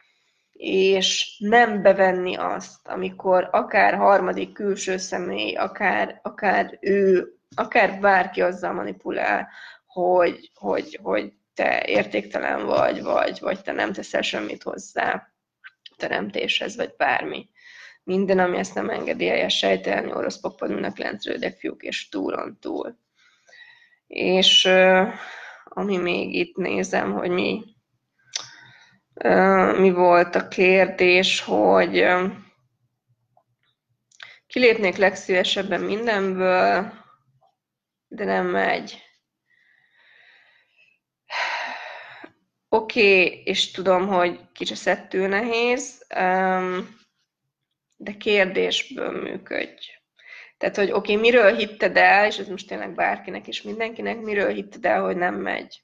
És 0.51 1.37
nem 1.39 1.81
bevenni 1.81 2.35
azt, 2.35 2.87
amikor 2.87 3.49
akár 3.51 3.95
harmadik 3.95 4.53
külső 4.53 4.97
személy, 4.97 5.55
akár, 5.55 6.19
akár 6.21 6.77
ő, 6.81 7.27
akár 7.55 7.99
bárki 7.99 8.41
azzal 8.41 8.73
manipulál, 8.73 9.49
hogy, 9.85 10.51
hogy, 10.53 10.99
hogy 11.01 11.33
te 11.53 11.83
értéktelen 11.85 12.65
vagy, 12.65 13.01
vagy, 13.01 13.39
vagy 13.39 13.61
te 13.61 13.71
nem 13.71 13.93
teszel 13.93 14.21
semmit 14.21 14.63
hozzá 14.63 15.33
teremtéshez, 15.97 16.75
vagy 16.75 16.93
bármi 16.97 17.49
minden, 18.03 18.39
ami 18.39 18.57
ezt 18.57 18.75
nem 18.75 18.89
engedi 18.89 19.29
el, 19.29 19.49
sejtelni, 19.49 20.11
orosz 20.13 20.39
papadnak 20.39 20.97
lentrődek 20.97 21.57
fiúk 21.57 21.83
és 21.83 22.09
túlon 22.09 22.57
túl. 22.59 22.97
És 24.07 24.65
ami 25.63 25.97
még 25.97 26.35
itt 26.35 26.55
nézem, 26.55 27.13
hogy 27.13 27.29
mi, 27.29 27.63
mi 29.77 29.91
volt 29.91 30.35
a 30.35 30.47
kérdés, 30.47 31.41
hogy 31.41 32.05
kilépnék 34.47 34.95
legszívesebben 34.95 35.81
mindenből, 35.81 36.93
de 38.07 38.23
nem 38.25 38.45
megy. 38.45 39.01
Oké, 42.69 43.25
okay, 43.25 43.41
és 43.43 43.71
tudom, 43.71 44.07
hogy 44.07 44.39
kicsit 44.51 44.77
szettül 44.77 45.27
nehéz. 45.27 46.05
Um, 46.19 47.01
de 48.03 48.11
kérdésből 48.11 49.21
működj. 49.21 49.87
Tehát, 50.57 50.75
hogy 50.75 50.91
oké, 50.91 51.11
okay, 51.11 51.15
miről 51.15 51.55
hitted 51.55 51.97
el, 51.97 52.25
és 52.25 52.37
ez 52.37 52.47
most 52.47 52.67
tényleg 52.67 52.93
bárkinek 52.93 53.47
és 53.47 53.61
mindenkinek, 53.61 54.21
miről 54.21 54.49
hitted 54.49 54.85
el, 54.85 55.01
hogy 55.01 55.17
nem 55.17 55.35
megy. 55.35 55.81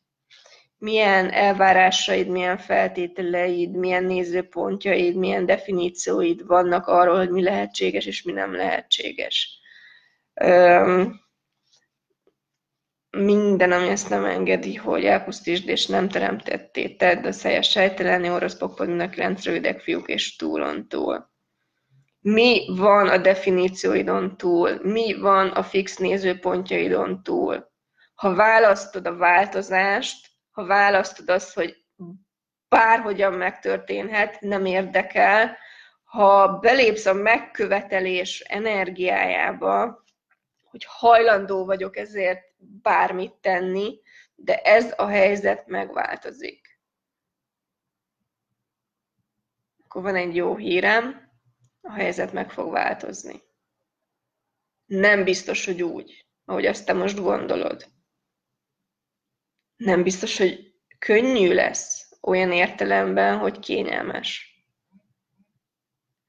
Milyen 0.78 1.32
elvárásaid, 1.32 2.28
milyen 2.28 2.58
feltételeid, 2.58 3.76
milyen 3.76 4.04
nézőpontjaid, 4.04 5.16
milyen 5.16 5.46
definícióid 5.46 6.46
vannak 6.48 6.88
arról, 6.88 7.18
hogy 7.18 7.30
mi 7.30 7.44
lehetséges 7.44 8.06
és 8.06 8.24
mi 8.24 8.32
nem 8.32 8.56
lehetséges. 8.56 9.60
Üm, 10.44 11.20
minden, 13.10 13.72
ami 13.72 13.88
ezt 13.88 14.10
nem 14.10 14.26
engedi, 14.26 14.76
hogy 14.76 15.06
elpusztítsd 15.06 15.70
és 15.70 15.86
nem 15.86 16.10
teremtetté, 16.10 16.90
tedd 16.90 17.26
a 17.26 17.32
szejes 17.32 17.70
sejteleni 17.70 18.30
orosz 18.30 18.58
pokpodnak 18.58 19.16
rendszerűdek 19.16 19.80
fiúk 19.80 20.08
és 20.10 20.36
túlon 20.36 20.88
túl 20.88 21.30
mi 22.22 22.66
van 22.78 23.08
a 23.08 23.18
definícióidon 23.18 24.38
túl, 24.38 24.80
mi 24.82 25.20
van 25.20 25.50
a 25.50 25.64
fix 25.64 25.98
nézőpontjaidon 25.98 27.24
túl. 27.24 27.72
Ha 28.16 28.36
választod 28.36 29.08
a 29.08 29.16
változást, 29.16 30.28
ha 30.52 30.66
választod 30.66 31.30
azt, 31.30 31.54
hogy 31.54 31.86
bárhogyan 32.70 33.34
megtörténhet, 33.34 34.42
nem 34.42 34.66
érdekel, 34.66 35.58
ha 36.04 36.58
belépsz 36.58 37.06
a 37.06 37.14
megkövetelés 37.14 38.40
energiájába, 38.40 40.04
hogy 40.64 40.86
hajlandó 40.88 41.66
vagyok 41.66 41.98
ezért 41.98 42.42
bármit 42.58 43.34
tenni, 43.34 44.00
de 44.36 44.62
ez 44.62 44.94
a 44.98 45.06
helyzet 45.06 45.68
megváltozik. 45.68 46.80
Akkor 49.84 50.02
van 50.02 50.16
egy 50.16 50.36
jó 50.36 50.56
hírem, 50.56 51.29
a 51.90 51.92
helyzet 51.92 52.34
meg 52.34 52.52
fog 52.52 52.72
változni. 52.72 53.42
Nem 54.86 55.24
biztos, 55.24 55.66
hogy 55.66 55.84
úgy, 55.84 56.26
ahogy 56.46 56.66
azt 56.66 56.86
te 56.86 56.94
most 56.94 57.22
gondolod. 57.22 57.88
Nem 59.76 60.04
biztos, 60.04 60.38
hogy 60.38 60.74
könnyű 61.00 61.54
lesz 61.54 62.18
olyan 62.22 62.52
értelemben, 62.52 63.38
hogy 63.38 63.60
kényelmes. 63.60 64.48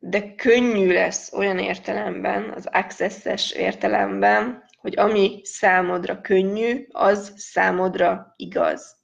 de 0.02 0.34
könnyű 0.34 0.92
lesz 0.92 1.32
olyan 1.32 1.58
értelemben, 1.58 2.50
az 2.50 2.66
access 2.66 3.52
értelemben, 3.52 4.64
hogy 4.76 4.98
ami 4.98 5.40
számodra 5.44 6.20
könnyű, 6.20 6.86
az 6.90 7.32
számodra 7.36 8.34
igaz. 8.36 8.96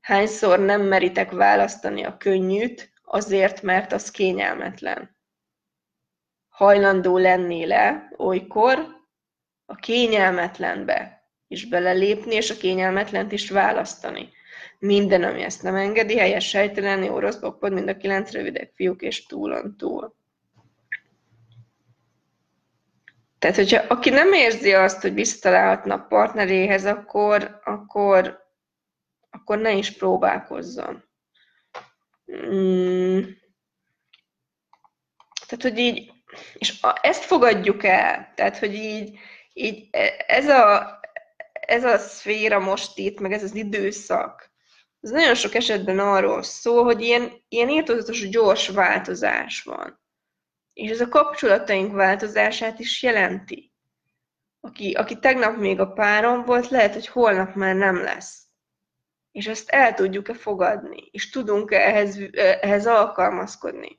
Hányszor 0.00 0.58
nem 0.58 0.82
meritek 0.82 1.30
választani 1.30 2.04
a 2.04 2.16
könnyűt, 2.16 2.92
azért, 3.02 3.62
mert 3.62 3.92
az 3.92 4.10
kényelmetlen. 4.10 5.15
Hajlandó 6.56 7.18
lennél-e 7.18 8.12
olykor 8.16 8.86
a 9.66 9.74
kényelmetlenbe 9.74 11.30
is 11.46 11.68
belelépni, 11.68 12.34
és 12.34 12.50
a 12.50 12.56
kényelmetlent 12.56 13.32
is 13.32 13.50
választani. 13.50 14.28
Minden, 14.78 15.22
ami 15.22 15.42
ezt 15.42 15.62
nem 15.62 15.74
engedi, 15.74 16.18
helyes, 16.18 16.48
sejtelen, 16.48 17.04
jó, 17.04 17.18
rossz, 17.18 17.36
bokpod, 17.36 17.72
mind 17.72 17.88
a 17.88 17.96
kilenc 17.96 18.30
rövidek 18.32 18.72
fiúk, 18.74 19.02
és 19.02 19.26
túlon 19.26 19.76
túl. 19.76 20.14
Tehát, 23.38 23.56
hogyha 23.56 23.84
aki 23.88 24.10
nem 24.10 24.32
érzi 24.32 24.74
azt, 24.74 25.02
hogy 25.02 25.14
visszatalálhatna 25.14 25.94
a 25.94 26.06
partneréhez, 26.08 26.84
akkor, 26.84 27.60
akkor, 27.64 28.38
akkor 29.30 29.58
ne 29.58 29.72
is 29.72 29.90
próbálkozzon. 29.90 31.04
Mm. 32.32 33.20
Tehát, 35.46 35.62
hogy 35.62 35.78
így, 35.78 36.15
és 36.54 36.80
ezt 37.02 37.24
fogadjuk 37.24 37.84
el, 37.84 38.32
tehát, 38.34 38.58
hogy 38.58 38.74
így, 38.74 39.18
így 39.52 39.88
ez 40.26 40.48
a, 40.48 41.00
ez 41.52 41.84
a 41.84 41.98
szféra 41.98 42.58
most 42.58 42.98
itt, 42.98 43.20
meg 43.20 43.32
ez 43.32 43.42
az 43.42 43.54
időszak, 43.54 44.54
ez 45.00 45.12
nagyon 45.12 45.34
sok 45.34 45.54
esetben 45.54 45.98
arról 45.98 46.42
szól, 46.42 46.84
hogy 46.84 47.00
ilyen, 47.00 47.32
ilyen 47.48 47.68
írtózatos, 47.68 48.28
gyors 48.28 48.68
változás 48.68 49.62
van. 49.62 50.00
És 50.72 50.90
ez 50.90 51.00
a 51.00 51.08
kapcsolataink 51.08 51.92
változását 51.92 52.78
is 52.78 53.02
jelenti. 53.02 53.72
Aki, 54.60 54.92
aki 54.92 55.18
tegnap 55.18 55.56
még 55.56 55.80
a 55.80 55.92
párom 55.92 56.44
volt, 56.44 56.68
lehet, 56.68 56.92
hogy 56.92 57.06
holnap 57.06 57.54
már 57.54 57.74
nem 57.74 58.02
lesz. 58.02 58.42
És 59.32 59.46
ezt 59.46 59.70
el 59.70 59.94
tudjuk-e 59.94 60.34
fogadni, 60.34 61.08
és 61.10 61.30
tudunk-e 61.30 61.78
ehhez, 61.78 62.18
ehhez 62.60 62.86
alkalmazkodni 62.86 63.98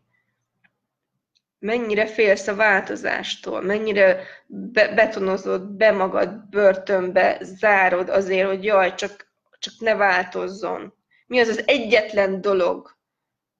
mennyire 1.59 2.07
félsz 2.07 2.47
a 2.47 2.55
változástól, 2.55 3.61
mennyire 3.61 4.23
be, 4.47 4.93
betonozod 4.93 5.71
be 5.71 5.91
magad 5.91 6.49
börtönbe, 6.49 7.37
zárod 7.41 8.09
azért, 8.09 8.47
hogy 8.47 8.63
jaj, 8.63 8.95
csak, 8.95 9.31
csak 9.59 9.73
ne 9.79 9.95
változzon. 9.95 10.93
Mi 11.27 11.39
az 11.39 11.47
az 11.47 11.63
egyetlen 11.67 12.41
dolog, 12.41 12.97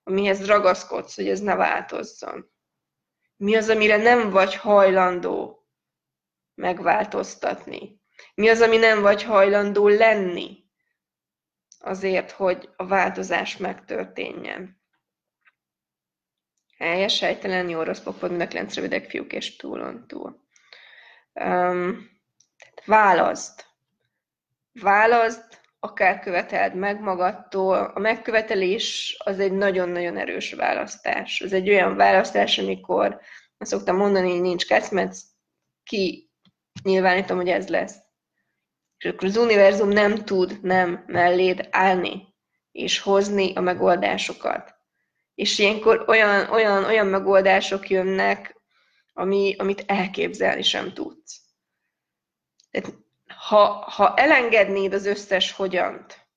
amihez 0.04 0.46
ragaszkodsz, 0.46 1.16
hogy 1.16 1.30
ez 1.30 1.40
ne 1.40 1.56
változzon? 1.56 2.52
Mi 3.38 3.56
az, 3.56 3.70
amire 3.70 3.98
nem 3.98 4.30
vagy 4.30 4.56
hajlandó 4.56 5.68
megváltoztatni? 6.56 8.02
Mi 8.36 8.50
az, 8.50 8.62
ami 8.62 8.78
nem 8.78 9.02
vagy 9.02 9.24
hajlandó 9.24 9.88
lenni 9.88 10.66
azért, 11.80 12.32
hogy 12.32 12.70
a 12.76 12.88
változás 12.88 13.58
megtörténjen? 13.58 14.77
Helyes, 16.78 17.20
helytelen, 17.20 17.70
jó, 17.70 17.82
rossz, 17.82 18.00
popod, 18.00 18.32
mind 18.32 18.74
rövidek, 18.74 19.10
fiúk 19.10 19.34
és 19.34 19.56
túlon 19.56 20.08
túl. 20.08 20.46
Um, 21.34 22.10
válaszd. 22.86 23.66
Válaszd, 24.82 25.44
akár 25.80 26.20
követeld 26.20 26.76
meg 26.76 27.02
magadtól. 27.02 27.92
A 27.96 28.00
megkövetelés 28.00 29.16
az 29.24 29.40
egy 29.40 29.52
nagyon-nagyon 29.52 30.18
erős 30.18 30.54
választás. 30.54 31.42
Ez 31.42 31.54
egy 31.54 31.70
olyan 31.70 31.96
választás, 31.96 32.58
amikor 32.58 33.20
azt 33.58 33.72
szoktam 33.72 33.96
mondani, 33.96 34.32
hogy 34.32 34.42
nincs 34.42 34.68
kecmet, 34.68 35.16
ki 35.84 36.32
nyilvánítom, 36.84 37.38
hogy 37.38 37.50
ez 37.50 37.68
lesz. 37.68 37.96
És 38.98 39.06
akkor 39.06 39.28
az 39.28 39.38
univerzum 39.38 39.90
nem 39.90 40.16
tud 40.16 40.60
nem 40.62 41.04
melléd 41.08 41.68
állni, 41.72 42.36
és 42.72 43.00
hozni 43.00 43.54
a 43.56 43.62
megoldásokat 43.62 44.77
és 45.38 45.60
ilyenkor 45.60 46.04
olyan, 46.08 46.50
olyan, 46.50 46.84
olyan 46.84 47.08
megoldások 47.08 47.90
jönnek, 47.90 48.62
ami, 49.14 49.56
amit 49.58 49.84
elképzelni 49.88 50.62
sem 50.62 50.94
tudsz. 50.94 51.42
Tehát, 52.72 52.94
ha, 53.28 53.66
ha 53.68 54.16
elengednéd 54.16 54.94
az 54.94 55.06
összes 55.06 55.52
hogyant, 55.52 56.28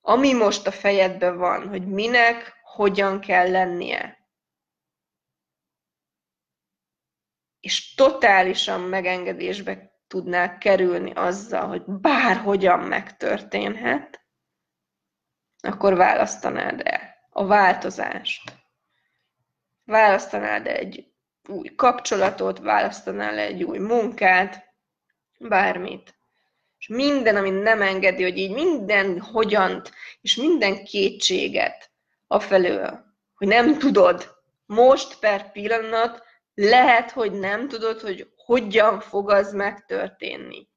ami 0.00 0.32
most 0.32 0.66
a 0.66 0.72
fejedben 0.72 1.36
van, 1.36 1.68
hogy 1.68 1.86
minek, 1.86 2.52
hogyan 2.62 3.20
kell 3.20 3.50
lennie, 3.50 4.28
és 7.60 7.94
totálisan 7.94 8.80
megengedésbe 8.80 9.98
tudnál 10.06 10.58
kerülni 10.58 11.12
azzal, 11.12 11.66
hogy 11.66 11.84
bárhogyan 11.84 12.80
megtörténhet, 12.80 14.26
akkor 15.60 15.94
választanád 15.94 16.80
el 16.84 17.03
a 17.36 17.46
változást. 17.46 18.52
Választanál 19.84 20.66
egy 20.66 21.06
új 21.48 21.74
kapcsolatot, 21.74 22.58
választanál 22.58 23.38
egy 23.38 23.62
új 23.62 23.78
munkát, 23.78 24.74
bármit. 25.38 26.14
És 26.78 26.88
minden, 26.88 27.36
ami 27.36 27.50
nem 27.50 27.82
engedi, 27.82 28.22
hogy 28.22 28.38
így 28.38 28.52
minden 28.52 29.20
hogyant, 29.20 29.92
és 30.20 30.36
minden 30.36 30.84
kétséget 30.84 31.90
afelől, 32.26 33.04
hogy 33.34 33.48
nem 33.48 33.78
tudod, 33.78 34.34
most 34.66 35.18
per 35.18 35.52
pillanat, 35.52 36.22
lehet, 36.54 37.10
hogy 37.10 37.32
nem 37.32 37.68
tudod, 37.68 38.00
hogy 38.00 38.32
hogyan 38.36 39.00
fog 39.00 39.30
az 39.30 39.52
megtörténni. 39.52 40.68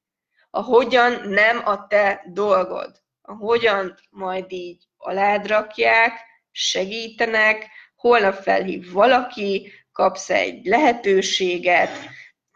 A 0.50 0.62
hogyan 0.62 1.30
nem 1.30 1.62
a 1.66 1.88
te 1.88 2.24
dolgod. 2.28 3.02
A 3.22 3.34
hogyan 3.34 3.96
majd 4.10 4.52
így 4.52 4.84
alád 4.98 5.48
rakják, 5.48 6.26
segítenek, 6.58 7.68
holnap 7.96 8.42
felhív 8.42 8.92
valaki, 8.92 9.72
kapsz 9.92 10.30
egy 10.30 10.66
lehetőséget, 10.66 11.90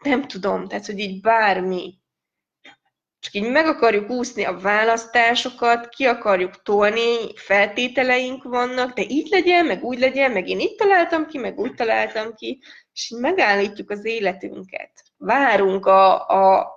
nem 0.04 0.26
tudom, 0.26 0.68
tehát, 0.68 0.86
hogy 0.86 0.98
így 0.98 1.20
bármi. 1.20 1.94
Csak 3.18 3.34
így 3.34 3.50
meg 3.50 3.66
akarjuk 3.66 4.10
úszni 4.10 4.44
a 4.44 4.58
választásokat, 4.58 5.88
ki 5.88 6.04
akarjuk 6.04 6.62
tolni, 6.62 7.34
feltételeink 7.34 8.42
vannak, 8.42 8.92
de 8.92 9.02
így 9.08 9.28
legyen, 9.30 9.66
meg 9.66 9.84
úgy 9.84 9.98
legyen, 9.98 10.30
meg 10.30 10.48
én 10.48 10.60
itt 10.60 10.78
találtam 10.78 11.26
ki, 11.26 11.38
meg 11.38 11.58
úgy 11.58 11.74
találtam 11.74 12.34
ki, 12.34 12.62
és 12.92 13.10
így 13.10 13.18
megállítjuk 13.18 13.90
az 13.90 14.04
életünket. 14.04 14.90
Várunk 15.16 15.86
a, 15.86 16.28
a 16.28 16.70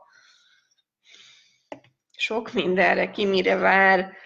sok 2.18 2.54
mindenre, 2.54 3.12
ki 3.12 3.26
mire 3.26 3.56
vár, 3.56 4.24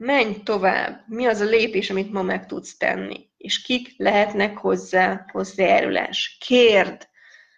menj 0.00 0.42
tovább, 0.42 1.04
mi 1.06 1.26
az 1.26 1.40
a 1.40 1.44
lépés, 1.44 1.90
amit 1.90 2.12
ma 2.12 2.22
meg 2.22 2.46
tudsz 2.46 2.76
tenni, 2.76 3.28
és 3.36 3.62
kik 3.62 3.94
lehetnek 3.96 4.58
hozzá 4.58 5.24
hozzájárulás. 5.32 6.36
Kérd! 6.40 7.08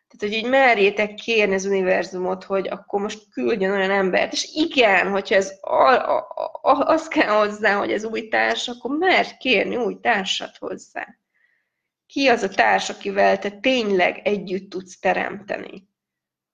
Tehát, 0.09 0.19
hogy 0.19 0.33
így 0.33 0.49
merjétek 0.49 1.15
kérni 1.15 1.55
az 1.55 1.65
univerzumot, 1.65 2.45
hogy 2.45 2.69
akkor 2.69 3.01
most 3.01 3.29
küldjön 3.31 3.73
olyan 3.73 3.91
embert. 3.91 4.33
És 4.33 4.49
igen, 4.55 5.11
hogyha 5.11 5.35
ez 5.35 5.53
a, 5.61 5.93
a, 5.93 6.19
a, 6.63 6.71
az 6.71 7.09
kell 7.09 7.37
hozzá, 7.37 7.79
hogy 7.79 7.93
ez 7.93 8.05
új 8.05 8.29
társ, 8.29 8.69
akkor 8.69 8.97
mert 8.97 9.37
kérni 9.37 9.77
új 9.77 10.01
társat 10.01 10.57
hozzá. 10.57 11.07
Ki 12.07 12.29
az 12.29 12.43
a 12.43 12.49
társ, 12.49 12.91
akivel 12.91 13.39
te 13.39 13.51
tényleg 13.51 14.21
együtt 14.25 14.71
tudsz 14.71 14.99
teremteni? 14.99 15.89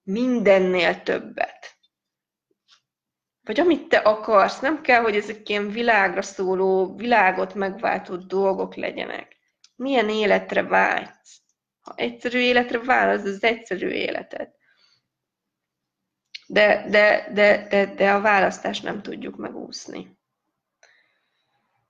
Mindennél 0.02 1.02
többet 1.02 1.77
vagy 3.48 3.60
amit 3.60 3.88
te 3.88 3.96
akarsz. 3.96 4.60
Nem 4.60 4.80
kell, 4.80 5.02
hogy 5.02 5.16
ezek 5.16 5.48
ilyen 5.48 5.70
világra 5.70 6.22
szóló, 6.22 6.94
világot 6.96 7.54
megváltó 7.54 8.16
dolgok 8.16 8.74
legyenek. 8.74 9.36
Milyen 9.76 10.08
életre 10.08 10.62
vágysz? 10.62 11.40
Ha 11.80 11.92
egyszerű 11.96 12.38
életre 12.38 12.78
válasz, 12.78 13.24
az 13.24 13.42
egyszerű 13.42 13.88
életet. 13.88 14.54
De, 16.46 16.86
de, 16.88 17.30
de, 17.32 17.66
de, 17.70 17.94
de 17.94 18.10
a 18.10 18.20
választást 18.20 18.82
nem 18.82 19.02
tudjuk 19.02 19.36
megúszni. 19.36 20.18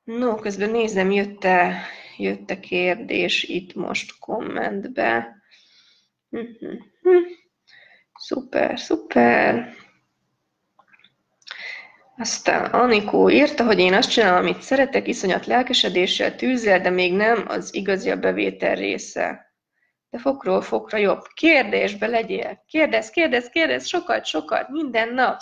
No, 0.04 0.34
közben 0.34 0.70
nézem, 0.70 1.10
jött-e, 1.10 1.82
jött-e 2.16 2.60
kérdés 2.60 3.42
itt 3.42 3.74
most 3.74 4.18
kommentbe. 4.18 5.36
Mhm. 6.28 6.76
Szuper, 8.14 8.78
szuper. 8.78 9.74
Aztán 12.20 12.64
Anikó 12.64 13.30
írta, 13.30 13.64
hogy 13.64 13.78
én 13.78 13.94
azt 13.94 14.10
csinálom, 14.10 14.38
amit 14.38 14.62
szeretek, 14.62 15.08
iszonyat 15.08 15.46
lelkesedéssel, 15.46 16.34
tűzzel, 16.34 16.80
de 16.80 16.90
még 16.90 17.12
nem 17.12 17.44
az 17.48 17.74
igazi 17.74 18.10
a 18.10 18.16
bevétel 18.16 18.74
része. 18.74 19.52
De 20.10 20.18
fokról 20.18 20.60
fokra 20.60 20.98
jobb. 20.98 21.22
Kérdésbe 21.34 22.06
legyél. 22.06 22.64
Kérdez, 22.66 23.10
kérdez, 23.10 23.48
kérdez, 23.48 23.86
sokat, 23.86 24.24
sokat, 24.24 24.68
minden 24.68 25.14
nap. 25.14 25.40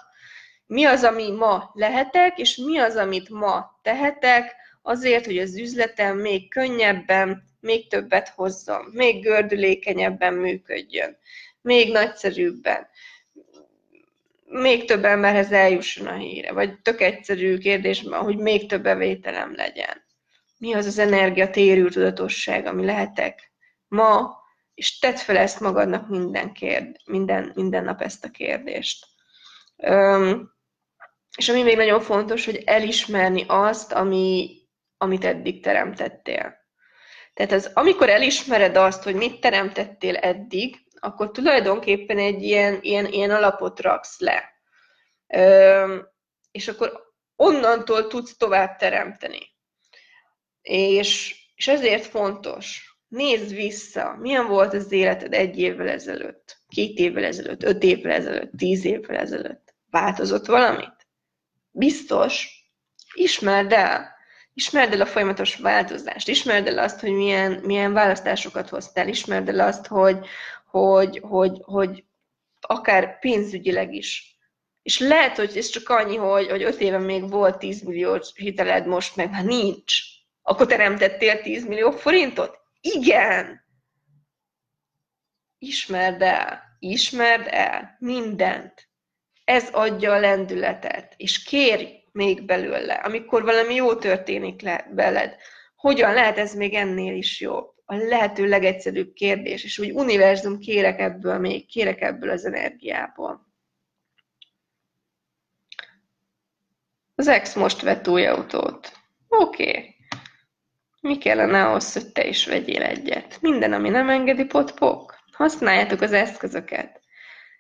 Mi 0.67 0.85
az, 0.85 1.05
ami 1.05 1.31
ma 1.31 1.71
lehetek, 1.73 2.39
és 2.39 2.57
mi 2.57 2.79
az, 2.79 2.97
amit 2.97 3.29
ma 3.29 3.79
tehetek, 3.83 4.55
azért, 4.83 5.25
hogy 5.25 5.39
az 5.39 5.57
üzletem 5.57 6.17
még 6.17 6.51
könnyebben, 6.51 7.43
még 7.61 7.89
többet 7.89 8.29
hozzon, 8.29 8.85
még 8.93 9.23
gördülékenyebben 9.23 10.35
működjön, 10.35 11.17
még 11.61 11.93
nagyszerűbben, 11.93 12.89
még 14.49 14.85
több 14.85 15.05
emberhez 15.05 15.53
eljusson 15.53 16.07
a 16.07 16.15
híre, 16.15 16.53
vagy 16.53 16.81
tök 16.81 17.01
egyszerű 17.01 17.59
kérdésben, 17.59 18.21
hogy 18.21 18.37
még 18.37 18.69
több 18.69 18.83
bevételem 18.83 19.55
legyen. 19.55 20.05
Mi 20.59 20.75
az 20.75 20.87
az 20.87 20.99
energia 20.99 21.51
térű 21.51 21.89
tudatosság, 21.89 22.67
ami 22.67 22.85
lehetek 22.85 23.53
ma, 23.89 24.37
és 24.75 24.99
tedd 24.99 25.15
fel 25.15 25.37
ezt 25.37 25.61
magadnak 25.61 26.09
minden, 26.09 26.53
kérd, 26.53 26.97
minden, 27.05 27.53
minden 27.55 27.85
nap 27.85 28.01
ezt 28.01 28.25
a 28.25 28.31
kérdést. 28.31 29.07
Üm, 29.87 30.55
és 31.37 31.49
ami 31.49 31.63
még 31.63 31.77
nagyon 31.77 32.01
fontos, 32.01 32.45
hogy 32.45 32.63
elismerni 32.65 33.45
azt, 33.47 33.93
ami, 33.93 34.57
amit 34.97 35.25
eddig 35.25 35.63
teremtettél. 35.63 36.55
Tehát 37.35 37.53
az, 37.53 37.71
amikor 37.75 38.09
elismered 38.09 38.77
azt, 38.77 39.03
hogy 39.03 39.15
mit 39.15 39.41
teremtettél 39.41 40.17
eddig, 40.17 40.86
akkor 41.07 41.31
tulajdonképpen 41.31 42.19
egy 42.19 42.43
ilyen, 42.43 42.79
ilyen, 42.81 43.07
ilyen 43.07 43.31
alapot 43.31 43.81
raksz 43.81 44.21
le. 44.21 44.43
Ö, 45.27 45.99
és 46.51 46.69
akkor 46.69 47.15
onnantól 47.37 48.07
tudsz 48.07 48.37
tovább 48.37 48.77
teremteni. 48.77 49.55
És, 50.63 51.37
és 51.55 51.69
ezért 51.69 52.07
fontos, 52.07 52.97
nézd 53.09 53.55
vissza, 53.55 54.17
milyen 54.21 54.47
volt 54.47 54.75
az 54.75 54.93
életed 54.93 55.33
egy 55.33 55.59
évvel 55.59 55.89
ezelőtt, 55.89 56.57
két 56.69 56.99
évvel 56.99 57.25
ezelőtt, 57.25 57.63
öt 57.63 57.83
évvel 57.83 58.13
ezelőtt, 58.13 58.53
tíz 58.57 58.85
évvel 58.85 59.17
ezelőtt. 59.17 59.75
Változott 59.91 60.47
valamit? 60.47 61.07
Biztos. 61.71 62.49
Ismerd 63.15 63.73
el. 63.73 64.15
Ismerd 64.55 64.93
el 64.93 65.01
a 65.01 65.07
folyamatos 65.07 65.57
változást. 65.57 66.29
Ismerd 66.29 66.67
el 66.67 66.79
azt, 66.79 67.01
hogy 67.01 67.13
milyen, 67.13 67.53
milyen 67.53 67.93
választásokat 67.93 68.69
hoztál. 68.69 69.09
Ismerd 69.09 69.49
el 69.49 69.61
azt, 69.61 69.87
hogy, 69.87 70.27
hogy, 70.77 71.21
hogy, 71.23 71.61
hogy 71.63 72.05
akár 72.61 73.19
pénzügyileg 73.19 73.95
is. 73.95 74.39
És 74.83 74.99
lehet, 74.99 75.37
hogy 75.37 75.57
ez 75.57 75.69
csak 75.69 75.89
annyi, 75.89 76.17
hogy, 76.17 76.49
hogy 76.49 76.63
öt 76.63 76.81
éve 76.81 76.99
még 76.99 77.31
volt 77.31 77.59
10 77.59 77.83
millió 77.83 78.19
hiteled, 78.35 78.87
most 78.87 79.17
meg 79.17 79.31
már 79.31 79.45
nincs. 79.45 79.95
Akkor 80.43 80.67
teremtettél 80.67 81.43
10 81.43 81.67
millió 81.67 81.91
forintot? 81.91 82.59
Igen! 82.81 83.65
Ismerd 85.59 86.23
el, 86.23 86.63
ismerd 86.79 87.47
el 87.51 87.97
mindent. 87.99 88.89
Ez 89.45 89.69
adja 89.73 90.13
a 90.13 90.21
lendületet, 90.21 91.15
és 91.17 91.43
kérj 91.43 92.05
még 92.13 92.45
belőle, 92.45 92.95
amikor 92.95 93.43
valami 93.43 93.75
jó 93.75 93.95
történik 93.95 94.61
le 94.63 94.91
beled. 94.95 95.37
Hogyan 95.77 96.13
lehet 96.13 96.39
ez 96.39 96.55
még 96.55 96.75
ennél 96.75 97.15
is 97.15 97.41
jobb? 97.41 97.76
A 97.89 97.95
lehető 97.95 98.49
legegyszerűbb 98.49 99.13
kérdés, 99.13 99.65
és 99.65 99.79
úgy 99.79 99.91
univerzum 99.91 100.59
kérek 100.59 101.01
ebből 101.01 101.39
még, 101.39 101.67
kérek 101.67 102.01
ebből 102.01 102.31
az 102.31 102.45
energiából. 102.45 103.47
Az 107.15 107.29
ex 107.29 107.55
most 107.55 107.83
vett 107.83 108.09
új 108.09 108.27
autót. 108.27 108.93
Oké. 109.29 109.69
Okay. 109.69 109.95
Mi 111.01 111.19
kellene 111.19 111.65
ahhoz, 111.65 111.93
hogy 111.93 112.13
te 112.13 112.27
is 112.27 112.47
vegyél 112.47 112.83
egyet? 112.83 113.39
Minden, 113.41 113.73
ami 113.73 113.89
nem 113.89 114.11
engedi, 114.11 114.45
potpok. 114.45 115.19
Használjátok 115.33 116.01
az 116.01 116.13
eszközöket. 116.13 117.01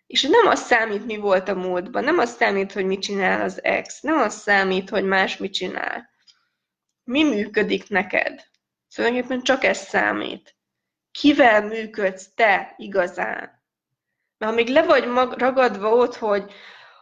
És 0.06 0.22
nem 0.22 0.46
az 0.46 0.60
számít, 0.60 1.06
mi 1.06 1.16
volt 1.16 1.48
a 1.48 1.54
múltban, 1.54 2.04
nem 2.04 2.18
az 2.18 2.30
számít, 2.30 2.72
hogy 2.72 2.86
mit 2.86 3.00
csinál 3.00 3.40
az 3.40 3.64
ex, 3.64 4.00
nem 4.00 4.18
az 4.18 4.34
számít, 4.34 4.88
hogy 4.88 5.04
más 5.04 5.36
mit 5.36 5.52
csinál. 5.52 6.10
Mi 7.04 7.22
működik 7.22 7.88
neked? 7.88 8.44
Tulajdonképpen 8.96 9.42
csak 9.42 9.64
ez 9.64 9.78
számít. 9.78 10.56
Kivel 11.10 11.62
működsz 11.62 12.34
te 12.34 12.74
igazán? 12.76 13.64
Mert 14.38 14.52
ha 14.52 14.52
még 14.52 14.68
le 14.68 14.82
vagy 14.82 15.06
mag, 15.06 15.32
ragadva 15.32 15.88
ott, 15.88 16.14
hogy, 16.14 16.52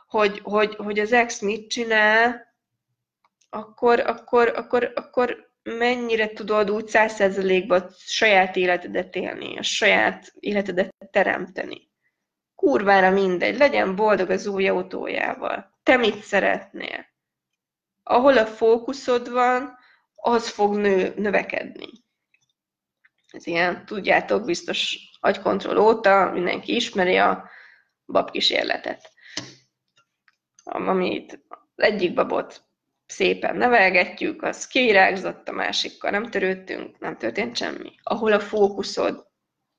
hogy, 0.06 0.40
hogy, 0.42 0.74
hogy 0.74 0.98
az 0.98 1.12
ex 1.12 1.40
mit 1.40 1.70
csinál, 1.70 2.54
akkor, 3.50 4.00
akkor, 4.00 4.48
akkor, 4.56 4.92
akkor 4.94 5.52
mennyire 5.62 6.28
tudod 6.28 6.70
úgy 6.70 6.86
százszerzelékban 6.86 7.90
saját 7.98 8.56
életedet 8.56 9.14
élni, 9.14 9.58
a 9.58 9.62
saját 9.62 10.32
életedet 10.38 10.94
teremteni. 11.10 11.90
Kurvára 12.54 13.10
mindegy, 13.10 13.58
legyen 13.58 13.94
boldog 13.96 14.30
az 14.30 14.46
új 14.46 14.68
autójával. 14.68 15.78
Te 15.82 15.96
mit 15.96 16.22
szeretnél? 16.22 17.06
Ahol 18.02 18.38
a 18.38 18.46
fókuszod 18.46 19.30
van, 19.30 19.82
az 20.26 20.48
fog 20.48 20.76
nő, 20.76 21.12
növekedni. 21.16 21.86
Ez 23.30 23.46
ilyen, 23.46 23.84
tudjátok, 23.84 24.44
biztos 24.44 24.98
agykontroll 25.20 25.76
óta 25.76 26.30
mindenki 26.32 26.74
ismeri 26.74 27.16
a 27.16 27.50
babkísérletet. 28.06 29.10
Amit 30.64 31.44
az 31.48 31.84
egyik 31.84 32.14
babot 32.14 32.62
szépen 33.06 33.56
nevelgetjük, 33.56 34.42
az 34.42 34.66
kivirágzott, 34.66 35.48
a 35.48 35.52
másikkal 35.52 36.10
nem 36.10 36.30
törődtünk, 36.30 36.98
nem 36.98 37.16
történt 37.16 37.56
semmi. 37.56 37.92
Ahol 38.02 38.32
a 38.32 38.40
fókuszod, 38.40 39.26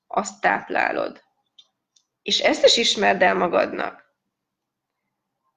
azt 0.06 0.40
táplálod. 0.40 1.22
És 2.22 2.40
ezt 2.40 2.64
is 2.64 2.76
ismerd 2.76 3.22
el 3.22 3.34
magadnak. 3.34 4.05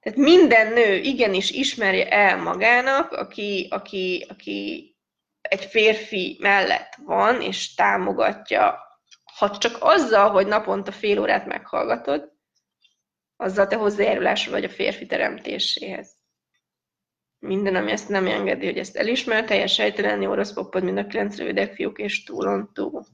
Tehát 0.00 0.18
minden 0.18 0.72
nő 0.72 0.96
igenis 0.96 1.50
ismerje 1.50 2.08
el 2.08 2.36
magának, 2.36 3.12
aki, 3.12 3.66
aki, 3.70 4.26
aki 4.28 4.88
egy 5.40 5.64
férfi 5.64 6.36
mellett 6.40 6.94
van, 7.04 7.42
és 7.42 7.74
támogatja, 7.74 8.78
ha 9.38 9.58
csak 9.58 9.76
azzal, 9.80 10.30
hogy 10.30 10.46
naponta 10.46 10.92
fél 10.92 11.20
órát 11.20 11.46
meghallgatod, 11.46 12.32
azzal 13.36 13.66
te 13.66 13.76
hozzájárulás 13.76 14.46
vagy 14.46 14.64
a 14.64 14.70
férfi 14.70 15.06
teremtéséhez 15.06 16.20
minden, 17.40 17.74
ami 17.74 17.90
ezt 17.90 18.08
nem 18.08 18.26
engedi, 18.26 18.66
hogy 18.66 18.78
ezt 18.78 18.96
elismer, 18.96 19.44
teljes 19.44 19.72
sejtelenni 19.72 20.26
orosz 20.26 20.52
popod, 20.52 20.82
mind 20.82 20.98
a 20.98 21.06
kilenc 21.06 21.36
rövidek 21.36 21.74
fiúk 21.74 21.98
és 21.98 22.24
túlon 22.24 22.70
túl. 22.72 23.06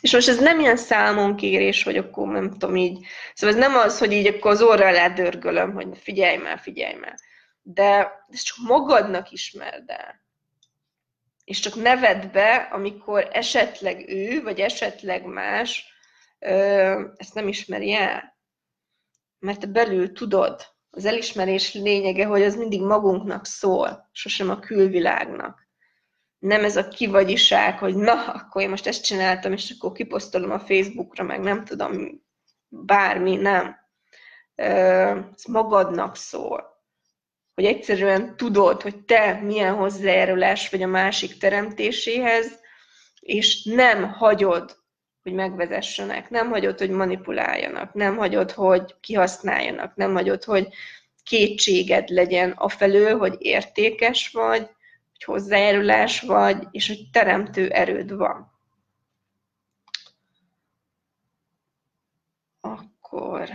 És 0.00 0.12
most 0.12 0.28
ez 0.28 0.38
nem 0.38 0.60
ilyen 0.60 0.76
számonkérés, 0.76 1.82
hogy 1.82 1.96
akkor 1.96 2.28
nem 2.28 2.50
tudom 2.50 2.76
így, 2.76 3.06
szóval 3.34 3.56
ez 3.56 3.62
nem 3.62 3.76
az, 3.76 3.98
hogy 3.98 4.12
így 4.12 4.26
akkor 4.26 4.50
az 4.50 4.62
orra 4.62 4.86
alá 4.86 5.66
hogy 5.66 5.98
figyelj 6.00 6.36
már, 6.36 6.58
figyelj 6.58 6.94
már. 6.94 7.14
De 7.62 8.12
ezt 8.28 8.44
csak 8.44 8.56
magadnak 8.66 9.30
ismerd 9.30 9.90
el. 9.90 10.24
És 11.44 11.60
csak 11.60 11.74
neved 11.74 12.30
be, 12.30 12.54
amikor 12.54 13.28
esetleg 13.32 14.08
ő, 14.08 14.42
vagy 14.42 14.60
esetleg 14.60 15.24
más 15.24 15.84
ezt 17.16 17.34
nem 17.34 17.48
ismeri 17.48 17.92
el. 17.92 18.36
Mert 19.38 19.60
te 19.60 19.66
belül 19.66 20.12
tudod, 20.12 20.66
az 20.90 21.04
elismerés 21.04 21.74
lényege, 21.74 22.26
hogy 22.26 22.42
az 22.42 22.56
mindig 22.56 22.82
magunknak 22.82 23.46
szól, 23.46 24.08
sosem 24.12 24.50
a 24.50 24.58
külvilágnak. 24.58 25.65
Nem 26.38 26.64
ez 26.64 26.76
a 26.76 26.88
kivagyiság, 26.88 27.78
hogy 27.78 27.94
na, 27.94 28.24
akkor 28.24 28.62
én 28.62 28.70
most 28.70 28.86
ezt 28.86 29.04
csináltam, 29.04 29.52
és 29.52 29.74
akkor 29.76 29.92
kiposztolom 29.92 30.50
a 30.50 30.58
Facebookra, 30.58 31.24
meg 31.24 31.40
nem 31.40 31.64
tudom, 31.64 32.24
bármi, 32.68 33.36
nem. 33.36 33.76
Ez 34.54 35.44
magadnak 35.48 36.16
szól. 36.16 36.74
Hogy 37.54 37.64
egyszerűen 37.64 38.36
tudod, 38.36 38.82
hogy 38.82 39.04
te 39.04 39.40
milyen 39.42 39.74
hozzájárulás 39.74 40.68
vagy 40.68 40.82
a 40.82 40.86
másik 40.86 41.38
teremtéséhez, 41.38 42.60
és 43.20 43.64
nem 43.64 44.12
hagyod, 44.12 44.76
hogy 45.22 45.32
megvezessenek, 45.32 46.30
nem 46.30 46.50
hagyod, 46.50 46.78
hogy 46.78 46.90
manipuláljanak, 46.90 47.92
nem 47.94 48.16
hagyod, 48.16 48.50
hogy 48.50 48.94
kihasználjanak, 49.00 49.94
nem 49.94 50.14
hagyod, 50.14 50.44
hogy 50.44 50.68
kétséged 51.22 52.08
legyen 52.08 52.50
afelől, 52.50 53.18
hogy 53.18 53.36
értékes 53.38 54.30
vagy, 54.30 54.70
hogy 55.16 55.34
hozzájárulás 55.34 56.20
vagy, 56.20 56.66
és 56.70 56.88
hogy 56.88 57.10
teremtő 57.12 57.68
erőd 57.68 58.12
van. 58.16 58.52
Akkor... 62.60 63.48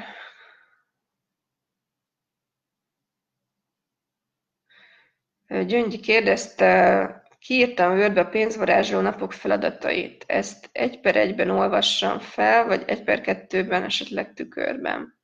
Gyöngyi 5.47 5.99
kérdezte, 5.99 7.21
Kiírtam 7.39 7.97
Wordbe 7.97 8.21
a 8.21 8.29
pénzvarázsló 8.29 8.99
napok 8.99 9.33
feladatait. 9.33 10.23
Ezt 10.27 10.69
egy 10.71 10.99
per 10.99 11.15
egyben 11.15 11.49
olvassam 11.49 12.19
fel, 12.19 12.65
vagy 12.65 12.83
egy 12.87 13.03
per 13.03 13.21
kettőben, 13.21 13.83
esetleg 13.83 14.33
tükörben. 14.33 15.20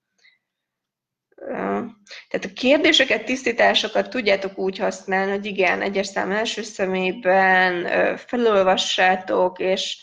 Tehát 2.30 2.46
a 2.46 2.54
kérdéseket, 2.54 3.26
tisztításokat 3.26 4.10
tudjátok 4.10 4.58
úgy 4.58 4.78
használni, 4.78 5.32
hogy 5.32 5.46
igen, 5.46 5.82
egyes 5.82 6.08
szám 6.08 6.32
első 6.32 6.62
személyben 6.62 7.88
felolvassátok, 8.18 9.60
és, 9.60 9.98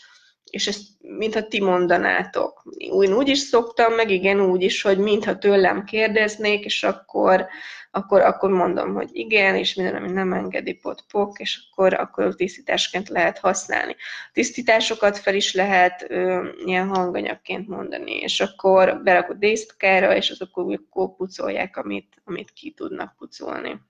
és 0.51 0.67
ezt 0.67 0.81
mintha 0.99 1.47
ti 1.47 1.61
mondanátok. 1.61 2.63
Én 2.77 3.13
úgy 3.13 3.27
is 3.27 3.39
szoktam, 3.39 3.93
meg 3.93 4.09
igen, 4.09 4.41
úgy 4.41 4.61
is, 4.61 4.81
hogy 4.81 4.97
mintha 4.97 5.37
tőlem 5.37 5.83
kérdeznék, 5.83 6.65
és 6.65 6.83
akkor, 6.83 7.47
akkor, 7.95 8.21
akkor 8.21 8.49
mondom, 8.49 8.93
hogy 8.93 9.09
igen, 9.11 9.55
és 9.55 9.73
minden, 9.73 9.95
ami 9.95 10.11
nem 10.11 10.33
engedi 10.33 10.73
pot 10.73 11.05
és 11.37 11.67
akkor, 11.69 11.93
akkor 11.93 12.35
tisztításként 12.35 13.09
lehet 13.09 13.37
használni. 13.37 13.95
Tisztításokat 14.33 15.17
fel 15.17 15.35
is 15.35 15.53
lehet 15.53 16.05
ö, 16.09 16.49
ilyen 16.65 16.87
hanganyagként 16.87 17.67
mondani, 17.67 18.11
és 18.11 18.39
akkor 18.39 19.01
berakod 19.03 19.37
désztkára, 19.37 20.15
és 20.15 20.29
azok 20.29 20.57
akkor 20.57 21.15
pucolják, 21.15 21.77
amit, 21.77 22.21
amit 22.23 22.51
ki 22.51 22.71
tudnak 22.71 23.15
pucolni. 23.17 23.81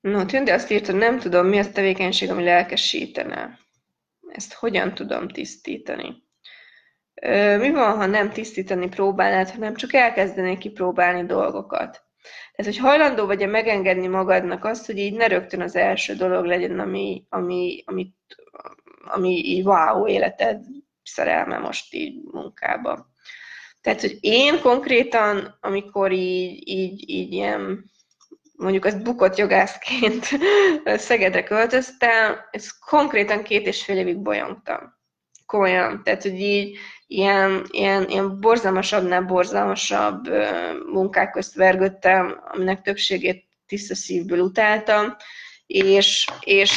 No, 0.00 0.24
Tünde 0.24 0.52
azt 0.52 0.70
írta, 0.70 0.92
nem 0.92 1.18
tudom, 1.18 1.46
mi 1.46 1.58
az 1.58 1.70
tevékenység, 1.72 2.30
ami 2.30 2.44
lelkesítene. 2.44 3.58
Ezt 4.28 4.52
hogyan 4.52 4.94
tudom 4.94 5.28
tisztítani? 5.28 6.25
Mi 7.58 7.70
van, 7.70 7.96
ha 7.96 8.06
nem 8.06 8.30
tisztítani 8.30 8.88
próbálnád, 8.88 9.50
hanem 9.50 9.74
csak 9.74 9.92
elkezdenék 9.92 10.58
kipróbálni 10.58 11.26
dolgokat? 11.26 12.04
Tehát, 12.52 12.72
hogy 12.72 12.78
hajlandó 12.78 13.26
vagy-e 13.26 13.46
megengedni 13.46 14.06
magadnak 14.06 14.64
azt, 14.64 14.86
hogy 14.86 14.98
így 14.98 15.14
ne 15.14 15.26
rögtön 15.26 15.60
az 15.60 15.76
első 15.76 16.14
dolog 16.14 16.44
legyen, 16.44 16.78
ami, 16.78 17.26
ami, 17.28 17.82
ami, 17.86 18.14
ami 19.04 19.30
így 19.30 19.64
wow, 19.64 20.08
életed 20.08 20.62
szerelme 21.02 21.58
most 21.58 21.94
így 21.94 22.22
munkában. 22.32 23.14
Tehát, 23.80 24.00
hogy 24.00 24.18
én 24.20 24.60
konkrétan, 24.60 25.58
amikor 25.60 26.12
így, 26.12 26.68
így, 26.68 27.10
így 27.10 27.32
ilyen 27.32 27.90
mondjuk 28.56 28.84
az 28.84 29.02
bukott 29.02 29.36
jogászként 29.36 30.28
Szegedre 30.84 31.42
költöztem, 31.42 32.36
ez 32.50 32.78
konkrétan 32.78 33.42
két 33.42 33.66
és 33.66 33.84
fél 33.84 33.96
évig 33.96 34.18
bolyongtam. 34.18 34.94
Komolyan. 35.46 36.02
Tehát, 36.04 36.22
hogy 36.22 36.40
így 36.40 36.78
ilyen, 37.06 37.66
ilyen, 37.70 38.08
ilyen 38.08 38.40
borzalmasabbnál 38.40 39.22
borzalmasabb 39.22 40.28
munkák 40.92 41.30
közt 41.30 41.54
vergődtem, 41.54 42.40
aminek 42.52 42.82
többségét 42.82 43.44
tiszta 43.66 43.94
szívből 43.94 44.40
utáltam, 44.40 45.16
és, 45.66 46.26
és, 46.40 46.72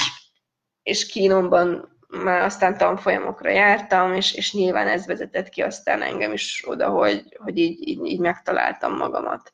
és 0.84 1.06
kínomban 1.06 1.98
már 2.08 2.42
aztán 2.42 2.78
tanfolyamokra 2.78 3.50
jártam, 3.50 4.14
és, 4.14 4.34
és 4.34 4.54
nyilván 4.54 4.88
ez 4.88 5.06
vezetett 5.06 5.50
ki 5.50 5.62
aztán 5.62 6.02
engem 6.02 6.34
is 6.34 6.64
oda, 6.68 6.90
hogy, 6.90 7.38
hogy 7.38 7.58
így, 7.58 7.88
így, 7.88 8.06
így 8.06 8.20
megtaláltam 8.20 8.96
magamat 8.96 9.54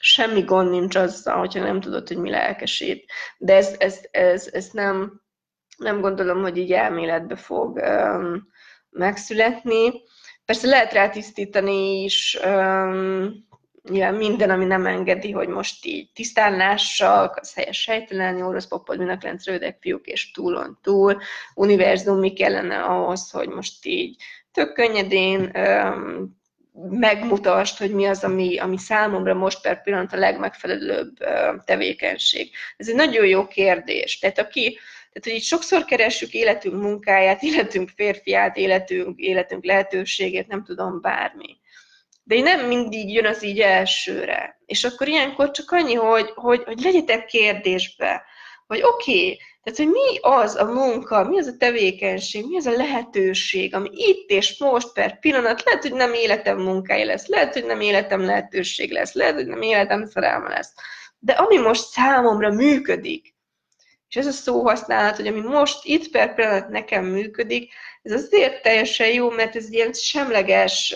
semmi 0.00 0.42
gond 0.42 0.70
nincs 0.70 0.96
azzal, 0.96 1.38
hogyha 1.38 1.60
nem 1.60 1.80
tudod, 1.80 2.08
hogy 2.08 2.16
mi 2.16 2.30
lelkesít. 2.30 3.10
De 3.38 3.54
ez, 3.54 3.74
ez, 3.78 4.00
ez, 4.10 4.48
ez 4.52 4.68
nem, 4.72 5.20
nem 5.76 6.00
gondolom, 6.00 6.40
hogy 6.40 6.56
így 6.56 6.72
elméletbe 6.72 7.36
fog 7.36 7.76
um, 7.76 8.48
megszületni. 8.90 9.92
Persze 10.44 10.66
lehet 10.66 10.92
rá 10.92 11.08
tisztítani 11.08 12.02
is, 12.02 12.38
um, 12.44 13.46
nyilván 13.90 14.14
minden, 14.14 14.50
ami 14.50 14.64
nem 14.64 14.86
engedi, 14.86 15.30
hogy 15.30 15.48
most 15.48 15.86
így 15.86 16.10
tisztán 16.12 16.56
lássak, 16.56 17.36
az 17.36 17.54
helyes 17.54 17.86
helytelen, 17.86 18.42
orosz 18.42 18.66
popod, 18.66 18.98
mindenkilenc 18.98 19.46
rövidek 19.46 19.76
fiúk 19.80 20.06
és 20.06 20.30
túlon 20.30 20.78
túl, 20.82 21.20
univerzum, 21.54 22.18
mi 22.18 22.32
kellene 22.32 22.82
ahhoz, 22.82 23.30
hogy 23.30 23.48
most 23.48 23.86
így 23.86 24.16
tök 24.52 24.72
könnyedén 24.72 25.50
um, 25.54 26.36
megmutasd, 26.90 27.78
hogy 27.78 27.94
mi 27.94 28.06
az, 28.06 28.24
ami, 28.24 28.58
ami 28.58 28.78
számomra 28.78 29.34
most 29.34 29.62
per 29.62 29.82
pillanat 29.82 30.12
a 30.12 30.16
legmegfelelőbb 30.16 31.16
tevékenység. 31.64 32.50
Ez 32.76 32.88
egy 32.88 32.94
nagyon 32.94 33.26
jó 33.26 33.46
kérdés. 33.46 34.18
Tehát 34.18 34.38
aki, 34.38 34.78
tehát, 35.12 35.22
hogy 35.22 35.34
itt 35.34 35.42
sokszor 35.42 35.84
keressük 35.84 36.32
életünk 36.32 36.82
munkáját, 36.82 37.42
életünk 37.42 37.88
férfiát, 37.96 38.56
életünk, 38.56 39.18
életünk 39.18 39.64
lehetőségét, 39.64 40.46
nem 40.46 40.64
tudom, 40.64 41.00
bármi. 41.00 41.56
De 42.22 42.40
nem 42.40 42.66
mindig 42.66 43.12
jön 43.12 43.26
az 43.26 43.42
így 43.44 43.60
elsőre. 43.60 44.60
És 44.66 44.84
akkor 44.84 45.08
ilyenkor 45.08 45.50
csak 45.50 45.70
annyi, 45.70 45.94
hogy, 45.94 46.30
hogy, 46.34 46.62
hogy 46.64 46.80
legyetek 46.80 47.24
kérdésbe, 47.24 48.24
hogy 48.66 48.82
oké, 48.82 49.12
okay, 49.12 49.38
tehát, 49.62 49.78
hogy 49.78 49.88
mi 49.88 50.18
az 50.20 50.56
a 50.56 50.64
munka, 50.64 51.24
mi 51.24 51.38
az 51.38 51.46
a 51.46 51.56
tevékenység, 51.58 52.46
mi 52.46 52.56
az 52.56 52.66
a 52.66 52.70
lehetőség, 52.70 53.74
ami 53.74 53.88
itt 53.92 54.30
és 54.30 54.58
most 54.58 54.92
per 54.92 55.18
pillanat, 55.18 55.64
lehet, 55.64 55.82
hogy 55.82 55.92
nem 55.92 56.14
életem 56.14 56.58
munkája 56.58 57.04
lesz, 57.04 57.26
lehet, 57.26 57.52
hogy 57.52 57.64
nem 57.64 57.80
életem 57.80 58.24
lehetőség 58.24 58.90
lesz, 58.90 59.12
lehet, 59.12 59.34
hogy 59.34 59.46
nem 59.46 59.62
életem 59.62 60.06
szerelme 60.06 60.48
lesz. 60.48 60.72
De 61.18 61.32
ami 61.32 61.56
most 61.56 61.82
számomra 61.82 62.50
működik, 62.50 63.34
és 64.08 64.16
ez 64.16 64.26
a 64.26 64.30
szó 64.30 64.62
használat, 64.62 65.16
hogy 65.16 65.26
ami 65.26 65.40
most 65.40 65.84
itt 65.84 66.10
per 66.10 66.34
pillanat 66.34 66.68
nekem 66.68 67.04
működik, 67.04 67.72
ez 68.02 68.12
azért 68.12 68.62
teljesen 68.62 69.08
jó, 69.08 69.30
mert 69.30 69.56
ez 69.56 69.64
egy 69.64 69.72
ilyen 69.72 69.92
semleges, 69.92 70.90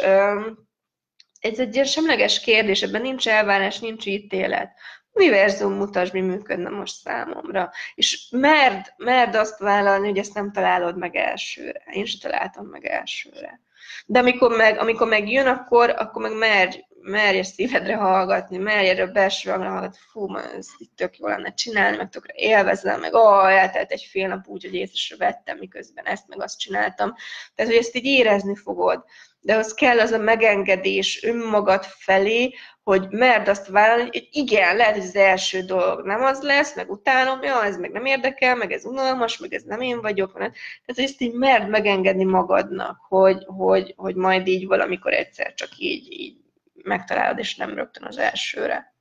ez 1.41 1.59
egy 1.59 1.75
ilyen 1.75 1.87
semleges 1.87 2.41
kérdés, 2.41 2.83
ebben 2.83 3.03
nincs 3.03 3.29
elvárás, 3.29 3.79
nincs 3.79 4.07
ítélet 4.07 4.73
univerzum 5.13 5.73
mutasd, 5.73 6.13
mi 6.13 6.21
működne 6.21 6.69
most 6.69 6.95
számomra. 6.95 7.71
És 7.95 8.29
merd, 8.31 8.93
merd 8.97 9.35
azt 9.35 9.59
vállalni, 9.59 10.09
hogy 10.09 10.19
ezt 10.19 10.35
nem 10.35 10.53
találod 10.53 10.99
meg 10.99 11.17
elsőre. 11.17 11.83
Én 11.93 12.05
sem 12.05 12.31
találtam 12.31 12.67
meg 12.67 12.87
elsőre. 12.87 13.61
De 14.07 14.19
amikor 14.19 14.57
meg, 14.57 14.79
amikor 14.79 15.09
meg 15.09 15.31
jön, 15.31 15.47
akkor, 15.47 15.91
akkor 15.91 16.23
meg 16.23 16.37
merj, 16.37 16.85
merj 17.03 17.41
szívedre 17.41 17.95
hallgatni, 17.95 18.57
merj 18.57 18.89
erre 18.89 19.03
a 19.03 19.07
belső 19.07 19.51
hallgatni, 19.51 19.99
fú, 20.11 20.37
ez 20.37 20.69
itt 20.79 20.97
tök 20.97 21.19
jó 21.19 21.27
lenne 21.27 21.55
csinálni, 21.55 21.97
meg 21.97 22.09
tökre 22.09 22.35
élvezem, 22.37 23.01
meg 23.01 23.15
ó, 23.15 23.45
eltelt 23.45 23.91
egy 23.91 24.09
fél 24.11 24.29
nap 24.29 24.47
úgy, 24.47 24.65
hogy 24.65 24.75
észre 24.75 25.17
vettem, 25.17 25.59
miközben 25.59 26.05
ezt 26.05 26.29
meg 26.29 26.43
azt 26.43 26.59
csináltam. 26.59 27.15
Tehát, 27.55 27.73
hogy 27.73 27.81
ezt 27.81 27.97
így 27.97 28.05
érezni 28.05 28.57
fogod. 28.57 29.05
De 29.41 29.57
az 29.57 29.75
kell 29.75 30.01
az 30.01 30.11
a 30.11 30.19
megengedés 30.19 31.23
önmagad 31.25 31.85
felé, 31.85 32.55
hogy 32.83 33.07
merd 33.11 33.49
azt 33.49 33.69
vállalni, 33.69 34.03
hogy 34.03 34.29
igen, 34.31 34.77
lehet, 34.77 34.95
hogy 34.95 35.03
az 35.03 35.17
első 35.17 35.61
dolog 35.61 36.07
nem 36.07 36.23
az 36.23 36.43
lesz, 36.43 36.77
meg 36.77 36.91
utálom, 36.91 37.43
ja, 37.43 37.65
ez 37.65 37.77
meg 37.77 37.91
nem 37.91 38.05
érdekel, 38.05 38.57
meg 38.57 38.73
ez 38.73 38.85
unalmas, 38.85 39.39
meg 39.39 39.53
ez 39.53 39.63
nem 39.63 39.81
én 39.81 40.01
vagyok. 40.01 40.33
Tehát, 40.33 40.55
hogy 40.85 41.05
ezt 41.05 41.21
így 41.21 41.33
merd 41.33 41.69
megengedni 41.69 42.25
magadnak, 42.25 42.99
hogy, 43.09 43.45
hogy, 43.47 43.95
hogy 43.97 44.15
majd 44.15 44.47
így 44.47 44.67
valamikor 44.67 45.13
egyszer 45.13 45.55
csak 45.55 45.69
így, 45.77 46.13
így 46.13 46.42
megtalálod, 46.75 47.39
és 47.39 47.57
nem 47.57 47.75
rögtön 47.75 48.05
az 48.05 48.19
elsőre. 48.19 48.95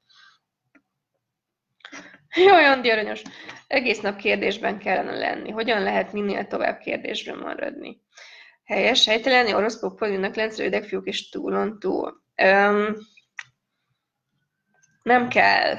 Jó, 2.35 2.53
Andi 2.53 2.89
aranyos. 2.89 3.21
Egész 3.67 3.99
nap 3.99 4.17
kérdésben 4.17 4.77
kellene 4.77 5.17
lenni. 5.17 5.49
Hogyan 5.49 5.81
lehet 5.83 6.13
minél 6.13 6.47
tovább 6.47 6.77
kérdésben 6.77 7.37
maradni? 7.37 8.01
Helyes, 8.65 9.05
helytelen, 9.05 9.53
orosz 9.55 9.79
popolűnek 9.79 10.35
lenc, 10.35 10.57
rövidek 10.57 10.83
fiúk 10.83 11.07
és 11.07 11.29
túlon 11.29 11.79
túl. 11.79 12.23
Um, 12.43 12.95
nem 15.03 15.27
kell. 15.27 15.75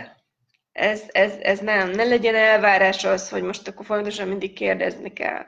Ez, 0.73 1.03
ez, 1.09 1.33
ez 1.33 1.59
nem. 1.59 1.91
Ne 1.91 2.05
legyen 2.05 2.35
elvárás 2.35 3.05
az, 3.05 3.29
hogy 3.29 3.43
most 3.43 3.69
akkor 3.69 3.85
fontosan 3.85 4.29
mindig 4.29 4.53
kérdezni 4.53 5.13
kell. 5.13 5.47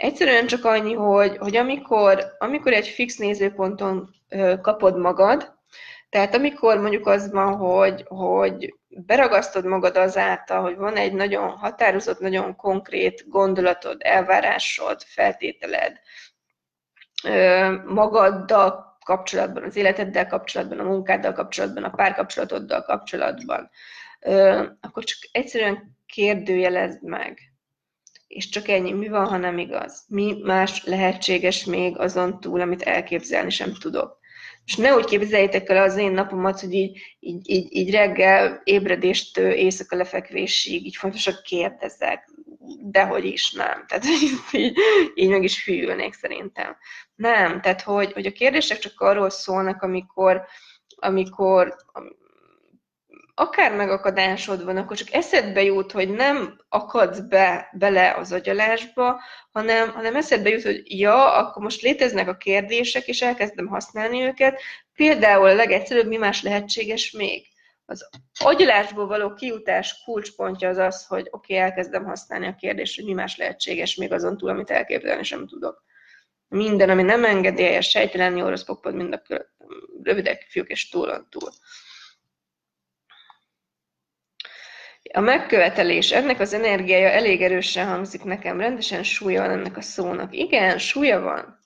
Egyszerűen 0.00 0.46
csak 0.46 0.64
annyi, 0.64 0.92
hogy, 0.92 1.36
hogy 1.36 1.56
amikor, 1.56 2.24
amikor 2.38 2.72
egy 2.72 2.88
fix 2.88 3.16
nézőponton 3.16 4.14
kapod 4.60 4.98
magad, 4.98 5.54
tehát 6.08 6.34
amikor 6.34 6.80
mondjuk 6.80 7.06
az 7.06 7.30
van, 7.30 7.56
hogy, 7.56 8.04
hogy 8.08 8.74
beragasztod 8.88 9.64
magad 9.64 9.96
azáltal, 9.96 10.60
hogy 10.62 10.76
van 10.76 10.96
egy 10.96 11.12
nagyon 11.12 11.48
határozott, 11.48 12.18
nagyon 12.20 12.56
konkrét 12.56 13.28
gondolatod, 13.28 14.00
elvárásod, 14.04 15.02
feltételed, 15.02 16.00
magaddal 17.84 18.98
kapcsolatban, 19.04 19.62
az 19.62 19.76
életeddel 19.76 20.26
kapcsolatban, 20.26 20.78
a 20.78 20.84
munkáddal 20.84 21.32
kapcsolatban, 21.32 21.84
a 21.84 21.90
párkapcsolatoddal 21.90 22.82
kapcsolatban, 22.82 23.70
akkor 24.80 25.04
csak 25.04 25.18
egyszerűen 25.32 25.96
kérdőjelezd 26.06 27.02
meg. 27.02 27.49
És 28.30 28.48
csak 28.48 28.68
ennyi, 28.68 28.92
mi 28.92 29.08
van, 29.08 29.26
ha 29.26 29.36
nem 29.36 29.58
igaz? 29.58 30.04
Mi 30.08 30.36
más 30.42 30.84
lehetséges 30.84 31.64
még 31.64 31.98
azon 31.98 32.40
túl, 32.40 32.60
amit 32.60 32.82
elképzelni 32.82 33.50
sem 33.50 33.74
tudok? 33.74 34.18
És 34.64 34.76
ne 34.76 34.94
úgy 34.94 35.04
képzeljétek 35.04 35.68
el 35.68 35.82
az 35.82 35.96
én 35.96 36.12
napomat, 36.12 36.60
hogy 36.60 36.72
így, 36.72 36.98
így, 37.20 37.50
így, 37.50 37.76
így 37.76 37.90
reggel 37.90 38.60
ébredéstől 38.64 39.50
éjszaka 39.50 39.96
lefekvésig 39.96 40.86
így 40.86 40.96
fontosan 40.96 41.34
kérdezek, 41.44 42.28
dehogy 42.82 43.24
is 43.24 43.52
nem. 43.52 43.84
Tehát 43.86 44.04
így, 44.52 44.72
így 45.14 45.28
meg 45.28 45.42
is 45.42 45.64
hűlnék 45.64 46.12
szerintem. 46.12 46.76
Nem, 47.14 47.60
tehát 47.60 47.82
hogy, 47.82 48.12
hogy 48.12 48.26
a 48.26 48.32
kérdések 48.32 48.78
csak 48.78 49.00
arról 49.00 49.30
szólnak, 49.30 49.82
amikor, 49.82 50.42
amikor 50.96 51.76
akár 53.40 53.74
megakadásod 53.74 54.64
van, 54.64 54.76
akkor 54.76 54.96
csak 54.96 55.12
eszedbe 55.12 55.62
jut, 55.62 55.92
hogy 55.92 56.10
nem 56.10 56.60
akadsz 56.68 57.18
be 57.18 57.70
bele 57.72 58.14
az 58.14 58.32
agyalásba, 58.32 59.20
hanem, 59.52 59.90
hanem 59.90 60.16
eszedbe 60.16 60.48
jut, 60.48 60.62
hogy 60.62 60.82
ja, 60.84 61.34
akkor 61.34 61.62
most 61.62 61.82
léteznek 61.82 62.28
a 62.28 62.36
kérdések, 62.36 63.06
és 63.06 63.22
elkezdem 63.22 63.66
használni 63.66 64.22
őket. 64.22 64.60
Például 64.94 65.48
a 65.48 65.54
legegyszerűbb, 65.54 66.06
mi 66.06 66.16
más 66.16 66.42
lehetséges 66.42 67.10
még? 67.10 67.46
Az 67.84 68.08
agyalásból 68.38 69.06
való 69.06 69.34
kiutás 69.34 70.02
kulcspontja 70.04 70.68
az 70.68 70.78
az, 70.78 71.06
hogy 71.06 71.28
oké, 71.30 71.54
okay, 71.54 71.66
elkezdem 71.66 72.04
használni 72.04 72.46
a 72.46 72.54
kérdést, 72.54 72.96
hogy 72.96 73.04
mi 73.04 73.12
más 73.12 73.36
lehetséges 73.36 73.94
még 73.94 74.12
azon 74.12 74.36
túl, 74.36 74.50
amit 74.50 74.70
elképzelni 74.70 75.22
sem 75.22 75.46
tudok. 75.46 75.84
Minden, 76.48 76.90
ami 76.90 77.02
nem 77.02 77.24
engedélyes, 77.24 77.88
sejtelen, 77.88 78.36
jó, 78.36 78.48
rossz 78.48 78.64
mind 78.82 79.12
a 79.12 79.22
rövidek, 80.02 80.46
fiúk 80.48 80.68
és 80.68 80.88
túlon 80.88 81.26
túl. 81.30 81.50
A 85.12 85.20
megkövetelés, 85.20 86.10
ennek 86.10 86.40
az 86.40 86.52
energiája 86.52 87.08
elég 87.08 87.42
erősen 87.42 87.86
hangzik 87.86 88.24
nekem, 88.24 88.60
rendesen 88.60 89.02
súlya 89.02 89.40
van 89.40 89.50
ennek 89.50 89.76
a 89.76 89.80
szónak. 89.80 90.36
Igen, 90.36 90.78
súlya 90.78 91.20
van. 91.20 91.58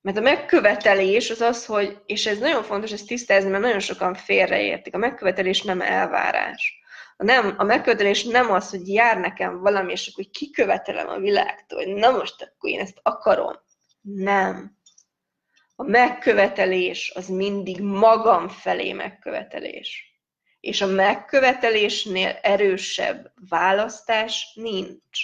Mert 0.00 0.16
a 0.16 0.20
megkövetelés 0.20 1.30
az 1.30 1.40
az, 1.40 1.66
hogy, 1.66 1.98
és 2.06 2.26
ez 2.26 2.38
nagyon 2.38 2.62
fontos 2.62 2.92
ezt 2.92 3.06
tisztázni, 3.06 3.50
mert 3.50 3.62
nagyon 3.62 3.78
sokan 3.78 4.14
félreértik, 4.14 4.94
a 4.94 4.98
megkövetelés 4.98 5.62
nem 5.62 5.80
elvárás. 5.80 6.80
A, 7.16 7.24
nem, 7.24 7.54
a 7.56 7.64
megkövetelés 7.64 8.24
nem 8.24 8.50
az, 8.50 8.70
hogy 8.70 8.88
jár 8.88 9.18
nekem 9.18 9.60
valami, 9.60 9.92
és 9.92 10.10
akkor 10.12 10.24
kikövetelem 10.30 11.08
a 11.08 11.18
világtól, 11.18 11.84
hogy 11.84 11.94
na 11.94 12.10
most 12.10 12.42
akkor 12.42 12.70
én 12.70 12.80
ezt 12.80 12.98
akarom. 13.02 13.54
Nem. 14.00 14.76
A 15.76 15.82
megkövetelés 15.82 17.12
az 17.14 17.28
mindig 17.28 17.80
magam 17.80 18.48
felé 18.48 18.92
megkövetelés. 18.92 20.07
És 20.60 20.80
a 20.80 20.86
megkövetelésnél 20.86 22.38
erősebb 22.42 23.32
választás 23.48 24.52
nincs. 24.54 25.20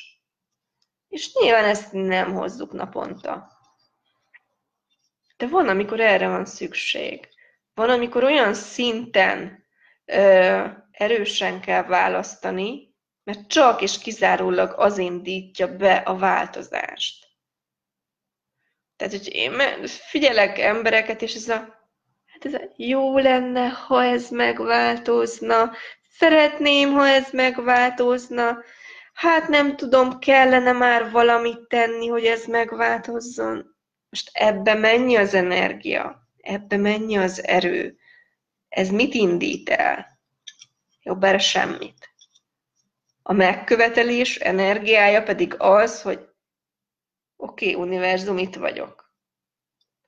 És 1.08 1.34
nyilván 1.34 1.64
ezt 1.64 1.92
nem 1.92 2.32
hozzuk 2.32 2.72
naponta. 2.72 3.52
De 5.36 5.46
van, 5.46 5.68
amikor 5.68 6.00
erre 6.00 6.28
van 6.28 6.44
szükség. 6.44 7.28
Van, 7.74 7.90
amikor 7.90 8.24
olyan 8.24 8.54
szinten 8.54 9.64
ö, 10.04 10.64
erősen 10.90 11.60
kell 11.60 11.82
választani, 11.82 12.94
mert 13.24 13.48
csak 13.48 13.82
és 13.82 13.98
kizárólag 13.98 14.74
az 14.76 14.98
indítja 14.98 15.76
be 15.76 15.94
a 15.94 16.16
változást. 16.16 17.26
Tehát, 18.96 19.12
hogy 19.12 19.34
én 19.34 19.86
figyelek 19.86 20.58
embereket, 20.58 21.22
és 21.22 21.34
ez 21.34 21.48
a, 21.48 21.83
hát 22.34 22.54
ez 22.54 22.60
jó 22.76 23.18
lenne, 23.18 23.68
ha 23.68 24.04
ez 24.04 24.28
megváltozna, 24.28 25.72
szeretném, 26.10 26.92
ha 26.92 27.08
ez 27.08 27.30
megváltozna, 27.30 28.58
hát 29.12 29.48
nem 29.48 29.76
tudom, 29.76 30.18
kellene 30.18 30.72
már 30.72 31.10
valamit 31.10 31.68
tenni, 31.68 32.06
hogy 32.06 32.24
ez 32.24 32.44
megváltozzon. 32.44 33.76
Most 34.08 34.30
ebbe 34.32 34.74
mennyi 34.74 35.16
az 35.16 35.34
energia? 35.34 36.28
Ebbe 36.40 36.76
mennyi 36.76 37.16
az 37.16 37.44
erő? 37.46 37.96
Ez 38.68 38.88
mit 38.88 39.14
indít 39.14 39.68
el? 39.68 40.18
Jobb 41.02 41.24
erre 41.24 41.38
semmit. 41.38 42.12
A 43.22 43.32
megkövetelés 43.32 44.36
energiája 44.36 45.22
pedig 45.22 45.54
az, 45.58 46.02
hogy 46.02 46.28
oké, 47.36 47.74
okay, 47.74 47.82
univerzum, 47.82 48.38
itt 48.38 48.54
vagyok. 48.54 49.12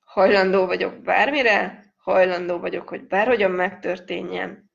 Hajlandó 0.05 0.67
vagyok 0.67 1.03
bármire, 1.03 1.86
hajlandó 2.07 2.59
vagyok, 2.59 2.89
hogy 2.89 3.07
bárhogyan 3.07 3.51
megtörténjen. 3.51 4.71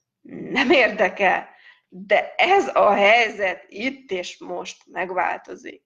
Nem 0.51 0.69
érdekel, 0.69 1.49
de 1.87 2.35
ez 2.35 2.75
a 2.75 2.93
helyzet 2.93 3.65
itt 3.67 4.11
és 4.11 4.37
most 4.37 4.83
megváltozik. 4.91 5.83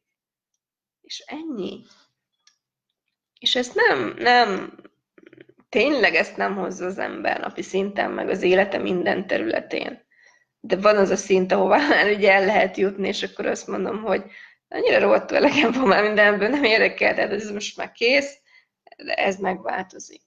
És 1.01 1.23
ennyi. 1.27 1.83
És 3.39 3.55
ezt 3.55 3.75
nem, 3.75 4.13
nem, 4.17 4.75
tényleg 5.69 6.15
ezt 6.15 6.37
nem 6.37 6.55
hozza 6.55 6.85
az 6.85 6.97
ember 6.97 7.39
napi 7.39 7.61
szinten, 7.61 8.11
meg 8.11 8.29
az 8.29 8.41
élete 8.41 8.77
minden 8.77 9.27
területén. 9.27 10.05
De 10.59 10.75
van 10.75 10.97
az 10.97 11.09
a 11.09 11.15
szint, 11.15 11.51
ahová 11.51 11.87
már 11.89 12.09
ugye 12.09 12.31
el 12.31 12.45
lehet 12.45 12.77
jutni, 12.77 13.07
és 13.07 13.23
akkor 13.23 13.45
azt 13.45 13.67
mondom, 13.67 14.01
hogy 14.01 14.23
annyira 14.67 14.99
rohadtul 14.99 15.37
elegem 15.37 15.71
van 15.71 15.87
már 15.87 16.03
mindenből, 16.03 16.49
nem 16.49 16.63
érdekel, 16.63 17.15
tehát 17.15 17.31
ez 17.31 17.51
most 17.51 17.77
már 17.77 17.91
kész, 17.91 18.39
de 18.97 19.13
ez 19.13 19.37
megváltozik. 19.37 20.24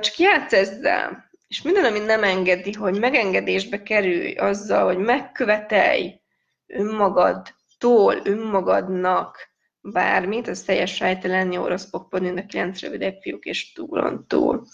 Csak 0.00 0.16
játsz 0.16 0.52
ezzel, 0.52 1.30
és 1.48 1.62
minden, 1.62 1.84
ami 1.84 1.98
nem 1.98 2.24
engedi, 2.24 2.72
hogy 2.72 2.98
megengedésbe 2.98 3.82
kerülj 3.82 4.34
azzal, 4.34 4.84
hogy 4.84 4.98
megkövetelj 4.98 6.20
önmagadtól, 6.66 8.20
önmagadnak 8.24 9.50
bármit, 9.80 10.48
az 10.48 10.62
teljes 10.62 10.94
sejtelen, 10.94 11.52
jó 11.52 11.66
rossz 11.66 11.90
pokpon, 11.90 12.38
a 12.38 12.46
kilenc 12.46 12.80
rövidebb 12.80 13.20
fiúk 13.20 13.44
és 13.44 13.72
túlon 13.72 14.24
túl. 14.28 14.66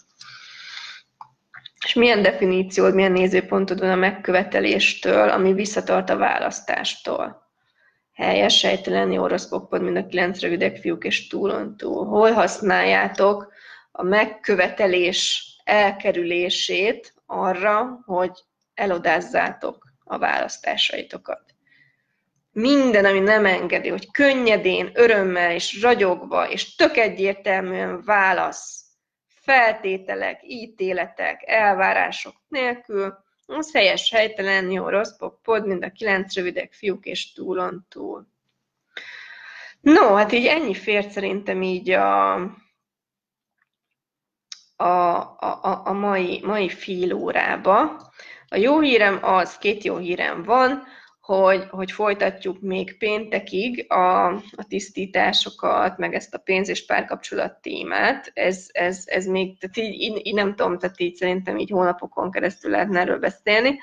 És 1.84 1.94
milyen 1.94 2.22
definíciód, 2.22 2.94
milyen 2.94 3.12
nézőpontod 3.12 3.80
van 3.80 3.90
a 3.90 3.94
megköveteléstől, 3.94 5.28
ami 5.28 5.52
visszatart 5.52 6.11
a 6.11 6.16
választástól? 6.16 7.46
Helyes, 8.14 8.58
sejtelen, 8.58 9.12
jó 9.12 9.26
rossz 9.26 9.48
pokpon, 9.48 9.80
mind 9.80 9.96
a 9.96 10.06
kilenc 10.06 10.40
rövidek 10.40 10.76
fiúk 10.76 11.04
és 11.04 11.26
túlon 11.26 11.76
túl. 11.76 12.06
Hol 12.06 12.32
használjátok 12.32 13.52
a 13.98 14.02
megkövetelés 14.02 15.46
elkerülését 15.64 17.14
arra, 17.26 18.00
hogy 18.04 18.44
elodázzátok 18.74 19.92
a 20.04 20.18
választásaitokat? 20.18 21.48
minden, 22.52 23.04
ami 23.04 23.18
nem 23.18 23.46
engedi, 23.46 23.88
hogy 23.88 24.11
könnyedén, 24.11 24.90
örömmel 24.94 25.52
és 25.52 25.80
ragyogva 25.82 26.50
és 26.50 26.74
tök 26.74 26.96
egyértelműen 26.96 28.02
válasz 28.04 28.84
feltételek, 29.26 30.40
ítéletek, 30.42 31.42
elvárások 31.46 32.34
nélkül, 32.48 33.14
az 33.46 33.72
helyes, 33.72 34.11
helytelen, 34.11 34.70
jó, 34.70 34.88
rossz, 34.88 35.16
pop, 35.16 35.42
pod, 35.42 35.66
mind 35.66 35.84
a 35.84 35.90
kilenc 35.90 36.34
rövidek 36.34 36.72
fiúk 36.72 37.06
és 37.06 37.32
túlon 37.32 37.87
túl. 37.88 38.26
No, 39.80 40.14
hát 40.14 40.32
így 40.32 40.46
ennyi 40.46 40.74
fért 40.74 41.11
szerintem 41.11 41.62
így 41.62 41.90
a, 41.90 42.34
a, 44.80 45.18
a, 45.38 45.82
a 45.84 45.92
mai, 45.92 46.40
mai 46.44 46.68
fél 46.68 47.12
órába. 47.12 47.80
A 48.48 48.56
jó 48.56 48.80
hírem 48.80 49.18
az, 49.22 49.58
két 49.58 49.84
jó 49.84 49.96
hírem 49.96 50.42
van, 50.42 50.82
hogy, 51.20 51.66
hogy 51.70 51.92
folytatjuk 51.92 52.60
még 52.60 52.98
péntekig 52.98 53.92
a, 53.92 54.26
a 54.32 54.64
tisztításokat, 54.68 55.98
meg 55.98 56.14
ezt 56.14 56.34
a 56.34 56.38
pénz 56.38 56.68
és 56.68 56.86
párkapcsolat 56.86 57.60
témát. 57.60 58.30
Ez, 58.34 58.66
ez, 58.72 59.02
ez 59.06 59.26
még, 59.26 59.58
tehát 59.58 59.76
így, 59.76 60.00
így, 60.00 60.26
így, 60.26 60.34
nem 60.34 60.54
tudom, 60.54 60.78
tehát 60.78 61.00
így 61.00 61.14
szerintem 61.14 61.58
így 61.58 61.70
hónapokon 61.70 62.30
keresztül 62.30 62.70
lehetne 62.70 63.00
erről 63.00 63.18
beszélni. 63.18 63.78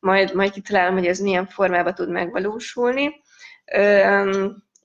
Majd, 0.00 0.34
majd 0.34 0.50
kitalálom, 0.50 0.94
hogy 0.94 1.06
ez 1.06 1.18
milyen 1.18 1.46
formában 1.46 1.94
tud 1.94 2.10
megvalósulni. 2.10 3.22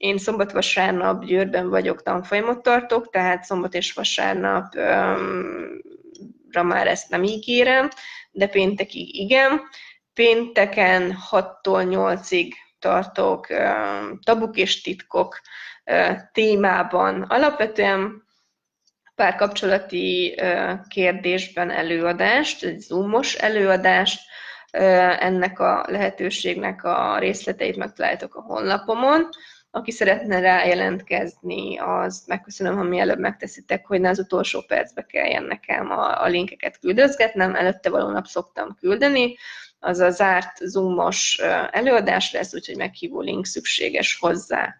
Én 0.03 0.17
szombat-vasárnap 0.17 1.25
Győrben 1.25 1.69
vagyok, 1.69 2.03
tanfolyamot 2.03 2.61
tartok, 2.61 3.09
tehát 3.09 3.43
szombat 3.43 3.73
és 3.73 3.93
vasárnapra 3.93 5.17
már 6.63 6.87
ezt 6.87 7.09
nem 7.09 7.23
ígérem, 7.23 7.89
de 8.31 8.47
péntekig 8.47 9.15
igen 9.15 9.61
pénteken 10.13 11.17
6-tól 11.31 11.85
8-ig 11.89 12.51
tartok 12.79 13.47
tabuk 14.23 14.57
és 14.57 14.81
titkok 14.81 15.41
témában. 16.31 17.21
Alapvetően 17.21 18.23
párkapcsolati 19.15 20.35
kérdésben 20.87 21.69
előadást, 21.69 22.63
egy 22.63 22.79
zoomos 22.79 23.33
előadást, 23.33 24.21
ennek 25.19 25.59
a 25.59 25.85
lehetőségnek 25.87 26.83
a 26.83 27.17
részleteit 27.19 27.77
megtaláltok 27.77 28.35
a 28.35 28.41
honlapomon. 28.41 29.29
Aki 29.75 29.91
szeretne 29.91 30.39
rá 30.39 30.65
jelentkezni, 30.65 31.77
az 31.77 32.23
megköszönöm, 32.27 32.75
ha 32.75 32.83
mielőbb 32.83 33.19
megteszitek, 33.19 33.85
hogy 33.85 34.01
ne 34.01 34.09
az 34.09 34.19
utolsó 34.19 34.61
percbe 34.61 35.05
kelljen 35.05 35.43
nekem 35.43 35.91
a, 35.91 36.21
a 36.21 36.27
linkeket 36.27 36.79
küldözgetnem, 36.79 37.55
előtte 37.55 37.89
való 37.89 38.09
nap 38.09 38.25
szoktam 38.25 38.75
küldeni, 38.79 39.35
az 39.79 39.99
a 39.99 40.09
zárt 40.09 40.57
zoomos 40.57 41.39
előadás 41.71 42.31
lesz, 42.31 42.53
úgyhogy 42.53 42.77
meghívó 42.77 43.21
link 43.21 43.45
szükséges 43.45 44.17
hozzá. 44.19 44.75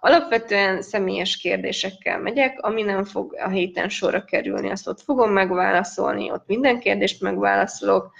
Alapvetően 0.00 0.82
személyes 0.82 1.36
kérdésekkel 1.36 2.18
megyek, 2.18 2.60
ami 2.60 2.82
nem 2.82 3.04
fog 3.04 3.36
a 3.44 3.48
héten 3.48 3.88
sorra 3.88 4.24
kerülni, 4.24 4.70
azt 4.70 4.88
ott 4.88 5.00
fogom 5.00 5.32
megválaszolni, 5.32 6.30
ott 6.30 6.46
minden 6.46 6.80
kérdést 6.80 7.20
megválaszolok. 7.20 8.12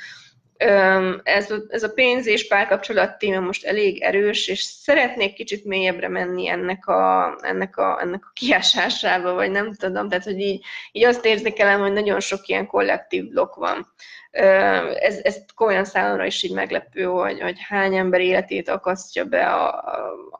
Ez, 1.22 1.54
ez 1.68 1.82
a 1.82 1.92
pénz 1.92 2.26
és 2.26 2.46
párkapcsolat 2.46 3.18
téma 3.18 3.40
most 3.40 3.64
elég 3.64 4.02
erős, 4.02 4.48
és 4.48 4.62
szeretnék 4.62 5.34
kicsit 5.34 5.64
mélyebbre 5.64 6.08
menni 6.08 6.48
ennek 6.48 6.86
a, 6.86 7.36
ennek 7.40 7.76
a, 7.76 8.00
ennek 8.00 8.24
a 8.24 8.30
kiásásába, 8.32 9.32
vagy 9.32 9.50
nem 9.50 9.74
tudom, 9.74 10.08
tehát 10.08 10.24
hogy 10.24 10.40
így, 10.40 10.64
így 10.92 11.04
azt 11.04 11.24
érzékelem, 11.24 11.80
hogy 11.80 11.92
nagyon 11.92 12.20
sok 12.20 12.46
ilyen 12.46 12.66
kollektív 12.66 13.28
blokk 13.28 13.54
van. 13.54 13.86
Ez, 14.30 15.18
ez 15.22 15.36
komolyan 15.54 15.84
számomra 15.84 16.24
is 16.24 16.42
így 16.42 16.52
meglepő, 16.52 17.04
hogy, 17.04 17.40
hogy 17.40 17.58
hány 17.68 17.96
ember 17.96 18.20
életét 18.20 18.68
akasztja 18.68 19.24
be 19.24 19.46
a, 19.46 19.84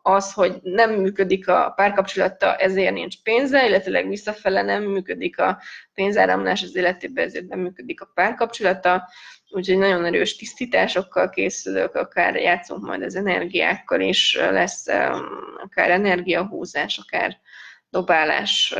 az, 0.03 0.33
hogy 0.33 0.55
nem 0.63 0.91
működik 0.93 1.49
a 1.49 1.73
párkapcsolata, 1.77 2.57
ezért 2.57 2.95
nincs 2.95 3.23
pénze, 3.23 3.67
illetve 3.67 4.03
visszafele 4.03 4.63
nem 4.63 4.83
működik 4.83 5.39
a 5.39 5.59
pénzáramlás 5.95 6.63
az 6.63 6.77
életében, 6.77 7.25
ezért 7.25 7.49
nem 7.49 7.59
működik 7.59 8.01
a 8.01 8.11
párkapcsolata 8.15 9.09
úgyhogy 9.53 9.79
nagyon 9.79 10.05
erős 10.05 10.37
tisztításokkal 10.37 11.31
készülök, 11.31 11.95
akár 11.95 12.37
játszunk 12.37 12.83
majd 12.83 13.03
az 13.03 13.15
energiákkal 13.15 14.01
is, 14.01 14.37
lesz 14.37 14.87
akár 15.63 15.91
energiahúzás, 15.91 16.99
akár 16.99 17.41
dobálás, 17.91 18.75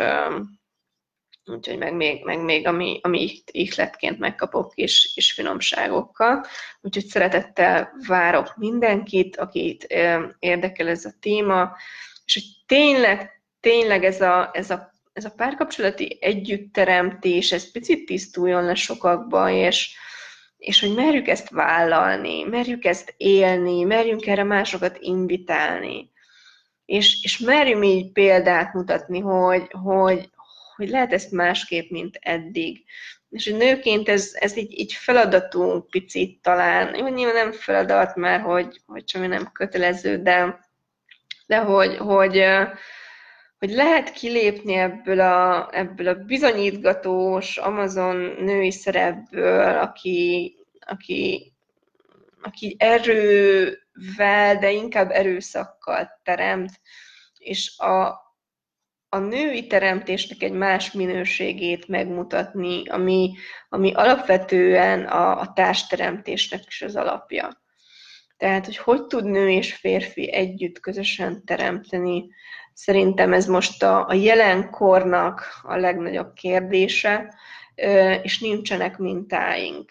úgyhogy 1.45 1.79
meg 1.79 1.95
még, 1.95 2.25
meg 2.25 2.41
még 2.45 2.67
ami, 2.67 3.01
ami 3.03 3.43
ihletként 3.51 4.19
megkapok 4.19 4.73
is, 4.75 5.13
is 5.15 5.33
finomságokkal. 5.33 6.45
Úgyhogy 6.81 7.05
szeretettel 7.05 7.93
várok 8.07 8.57
mindenkit, 8.57 9.37
akit 9.37 9.87
érdekel 10.39 10.89
ez 10.89 11.05
a 11.05 11.13
téma, 11.21 11.77
és 12.25 12.35
hogy 12.35 12.77
tényleg, 12.79 13.43
tényleg 13.61 14.05
ez 14.05 14.21
a, 14.21 14.51
ez 14.53 14.71
a 14.71 14.91
ez 15.13 15.25
a 15.25 15.31
párkapcsolati 15.31 16.19
együttteremtés, 16.21 17.53
ez 17.53 17.71
picit 17.71 18.07
tisztuljon 18.07 18.65
le 18.65 18.75
sokakba, 18.75 19.51
és, 19.51 19.97
és 20.63 20.81
hogy 20.81 20.95
merjük 20.95 21.29
ezt 21.29 21.51
vállalni, 21.51 22.43
merjük 22.43 22.85
ezt 22.85 23.15
élni, 23.17 23.83
merjünk 23.83 24.27
erre 24.27 24.45
másokat 24.45 24.97
invitálni, 25.01 26.11
és, 26.85 27.23
és 27.23 27.39
merjünk 27.39 27.85
így 27.85 28.13
példát 28.13 28.73
mutatni, 28.73 29.21
hogy, 29.21 29.67
hogy, 29.71 30.31
hogy 30.77 30.89
lehet 30.89 31.13
ezt 31.13 31.31
másképp, 31.31 31.91
mint 31.91 32.19
eddig. 32.21 32.85
És 33.31 33.49
hogy 33.49 33.59
nőként 33.59 34.09
ez, 34.09 34.31
ez 34.35 34.57
így, 34.57 34.79
így 34.79 34.93
feladatunk 34.93 35.91
picit 35.91 36.43
talán, 36.43 36.95
jó, 36.97 37.09
nyilván 37.09 37.35
nem 37.35 37.53
feladat, 37.53 38.17
mert 38.17 38.45
hogy, 38.45 38.81
hogy 38.87 39.09
semmi 39.09 39.27
nem 39.27 39.51
kötelező, 39.53 40.23
de, 40.23 40.69
de 41.47 41.59
hogy, 41.59 41.97
hogy, 41.97 42.45
hogy 43.63 43.71
lehet 43.71 44.13
kilépni 44.13 44.75
ebből 44.75 45.21
a, 45.21 45.69
ebből 45.73 46.09
a 46.09 46.15
bizonyítgatós 46.15 47.57
Amazon 47.57 48.17
női 48.17 48.71
szerepből, 48.71 49.79
aki, 49.79 50.55
aki, 50.81 51.53
aki 52.41 52.77
erővel, 52.79 54.59
de 54.59 54.71
inkább 54.71 55.11
erőszakkal 55.11 56.21
teremt, 56.23 56.81
és 57.39 57.79
a, 57.79 58.07
a 59.09 59.19
női 59.19 59.67
teremtésnek 59.67 60.43
egy 60.43 60.53
más 60.53 60.93
minőségét 60.93 61.89
megmutatni, 61.89 62.89
ami, 62.89 63.33
ami 63.69 63.93
alapvetően 63.95 65.05
a, 65.05 65.41
a 65.41 65.53
társteremtésnek 65.53 66.63
is 66.67 66.83
az 66.83 66.97
alapja. 66.97 67.63
Tehát, 68.37 68.65
hogy 68.65 68.77
hogy 68.77 69.07
tud 69.07 69.25
nő 69.25 69.51
és 69.51 69.75
férfi 69.75 70.33
együtt 70.33 70.81
közösen 70.81 71.45
teremteni, 71.45 72.31
Szerintem 72.75 73.33
ez 73.33 73.47
most 73.47 73.83
a, 73.83 74.09
a 74.09 74.15
jelenkornak 74.15 75.61
a 75.63 75.77
legnagyobb 75.77 76.33
kérdése, 76.33 77.35
és 78.23 78.41
nincsenek 78.41 78.99
mintáink. 78.99 79.91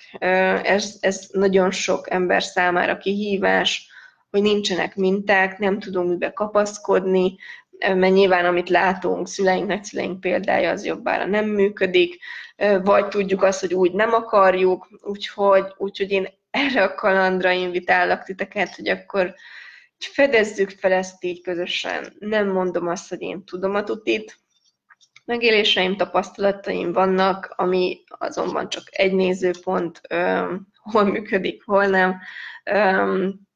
Ez, 0.63 0.97
ez 0.99 1.27
nagyon 1.31 1.71
sok 1.71 2.11
ember 2.11 2.43
számára 2.43 2.97
kihívás, 2.97 3.89
hogy 4.29 4.41
nincsenek 4.41 4.95
minták, 4.95 5.57
nem 5.57 5.79
tudunk 5.79 6.09
mibe 6.09 6.31
kapaszkodni, 6.31 7.35
mert 7.79 8.13
nyilván 8.13 8.45
amit 8.45 8.69
látunk, 8.69 9.27
szüleink, 9.27 9.67
nagyszüleink 9.67 10.19
példája 10.19 10.71
az 10.71 10.85
jobbára 10.85 11.25
nem 11.25 11.45
működik, 11.45 12.19
vagy 12.83 13.07
tudjuk 13.07 13.43
azt, 13.43 13.59
hogy 13.59 13.73
úgy 13.73 13.91
nem 13.91 14.13
akarjuk, 14.13 14.87
úgyhogy, 15.01 15.65
úgyhogy 15.77 16.11
én 16.11 16.27
erre 16.51 16.83
a 16.83 16.95
kalandra 16.95 17.51
invitálok 17.51 18.23
titeket, 18.23 18.75
hogy 18.75 18.89
akkor 18.89 19.33
fedezzük 20.05 20.69
fel 20.69 20.91
ezt 20.91 21.23
így 21.23 21.41
közösen. 21.41 22.15
Nem 22.19 22.47
mondom 22.47 22.87
azt, 22.87 23.09
hogy 23.09 23.21
én 23.21 23.43
tudom 23.45 23.75
a 23.75 23.83
tutit, 23.83 24.39
megéléseim, 25.25 25.97
tapasztalataim 25.97 26.93
vannak, 26.93 27.53
ami 27.55 28.03
azonban 28.07 28.69
csak 28.69 28.83
egy 28.91 29.13
nézőpont, 29.13 30.01
hol 30.77 31.03
működik, 31.03 31.63
hol 31.65 31.85
nem. 31.85 32.19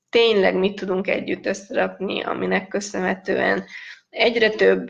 tényleg 0.09 0.55
mit 0.55 0.75
tudunk 0.75 1.07
együtt 1.07 1.45
összerakni, 1.45 2.23
aminek 2.23 2.67
köszönhetően 2.67 3.65
egyre 4.09 4.49
több 4.49 4.89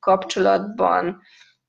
kapcsolatban 0.00 1.22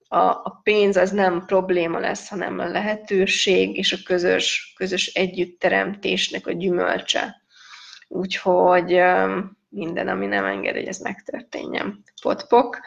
a, 0.08 0.18
a 0.18 0.60
pénz 0.64 0.96
az 0.96 1.12
nem 1.12 1.46
probléma 1.46 2.00
lesz, 2.00 2.30
hanem 2.30 2.60
a 2.60 2.68
lehetőség 2.68 3.78
és 3.78 3.94
a 3.94 3.98
közös, 4.06 4.74
közös 4.76 5.08
együttteremtésnek 5.14 6.48
a 6.48 6.52
gyümölcse. 6.52 7.46
Úgyhogy 8.08 9.02
minden, 9.70 10.08
ami 10.08 10.26
nem 10.26 10.46
enged, 10.46 10.76
hogy 10.76 10.88
ez 10.88 11.00
megtörténjen. 11.00 12.04
Potpok, 12.22 12.80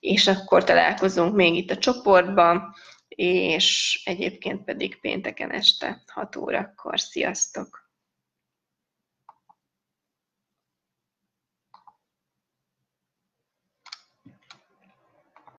és 0.00 0.26
akkor 0.26 0.64
találkozunk 0.64 1.34
még 1.34 1.54
itt 1.54 1.70
a 1.70 1.78
csoportban, 1.78 2.74
és 3.08 4.00
egyébként 4.04 4.64
pedig 4.64 5.00
pénteken 5.00 5.50
este 5.50 6.02
6 6.06 6.36
órakor. 6.36 7.00
Sziasztok! 7.00 7.83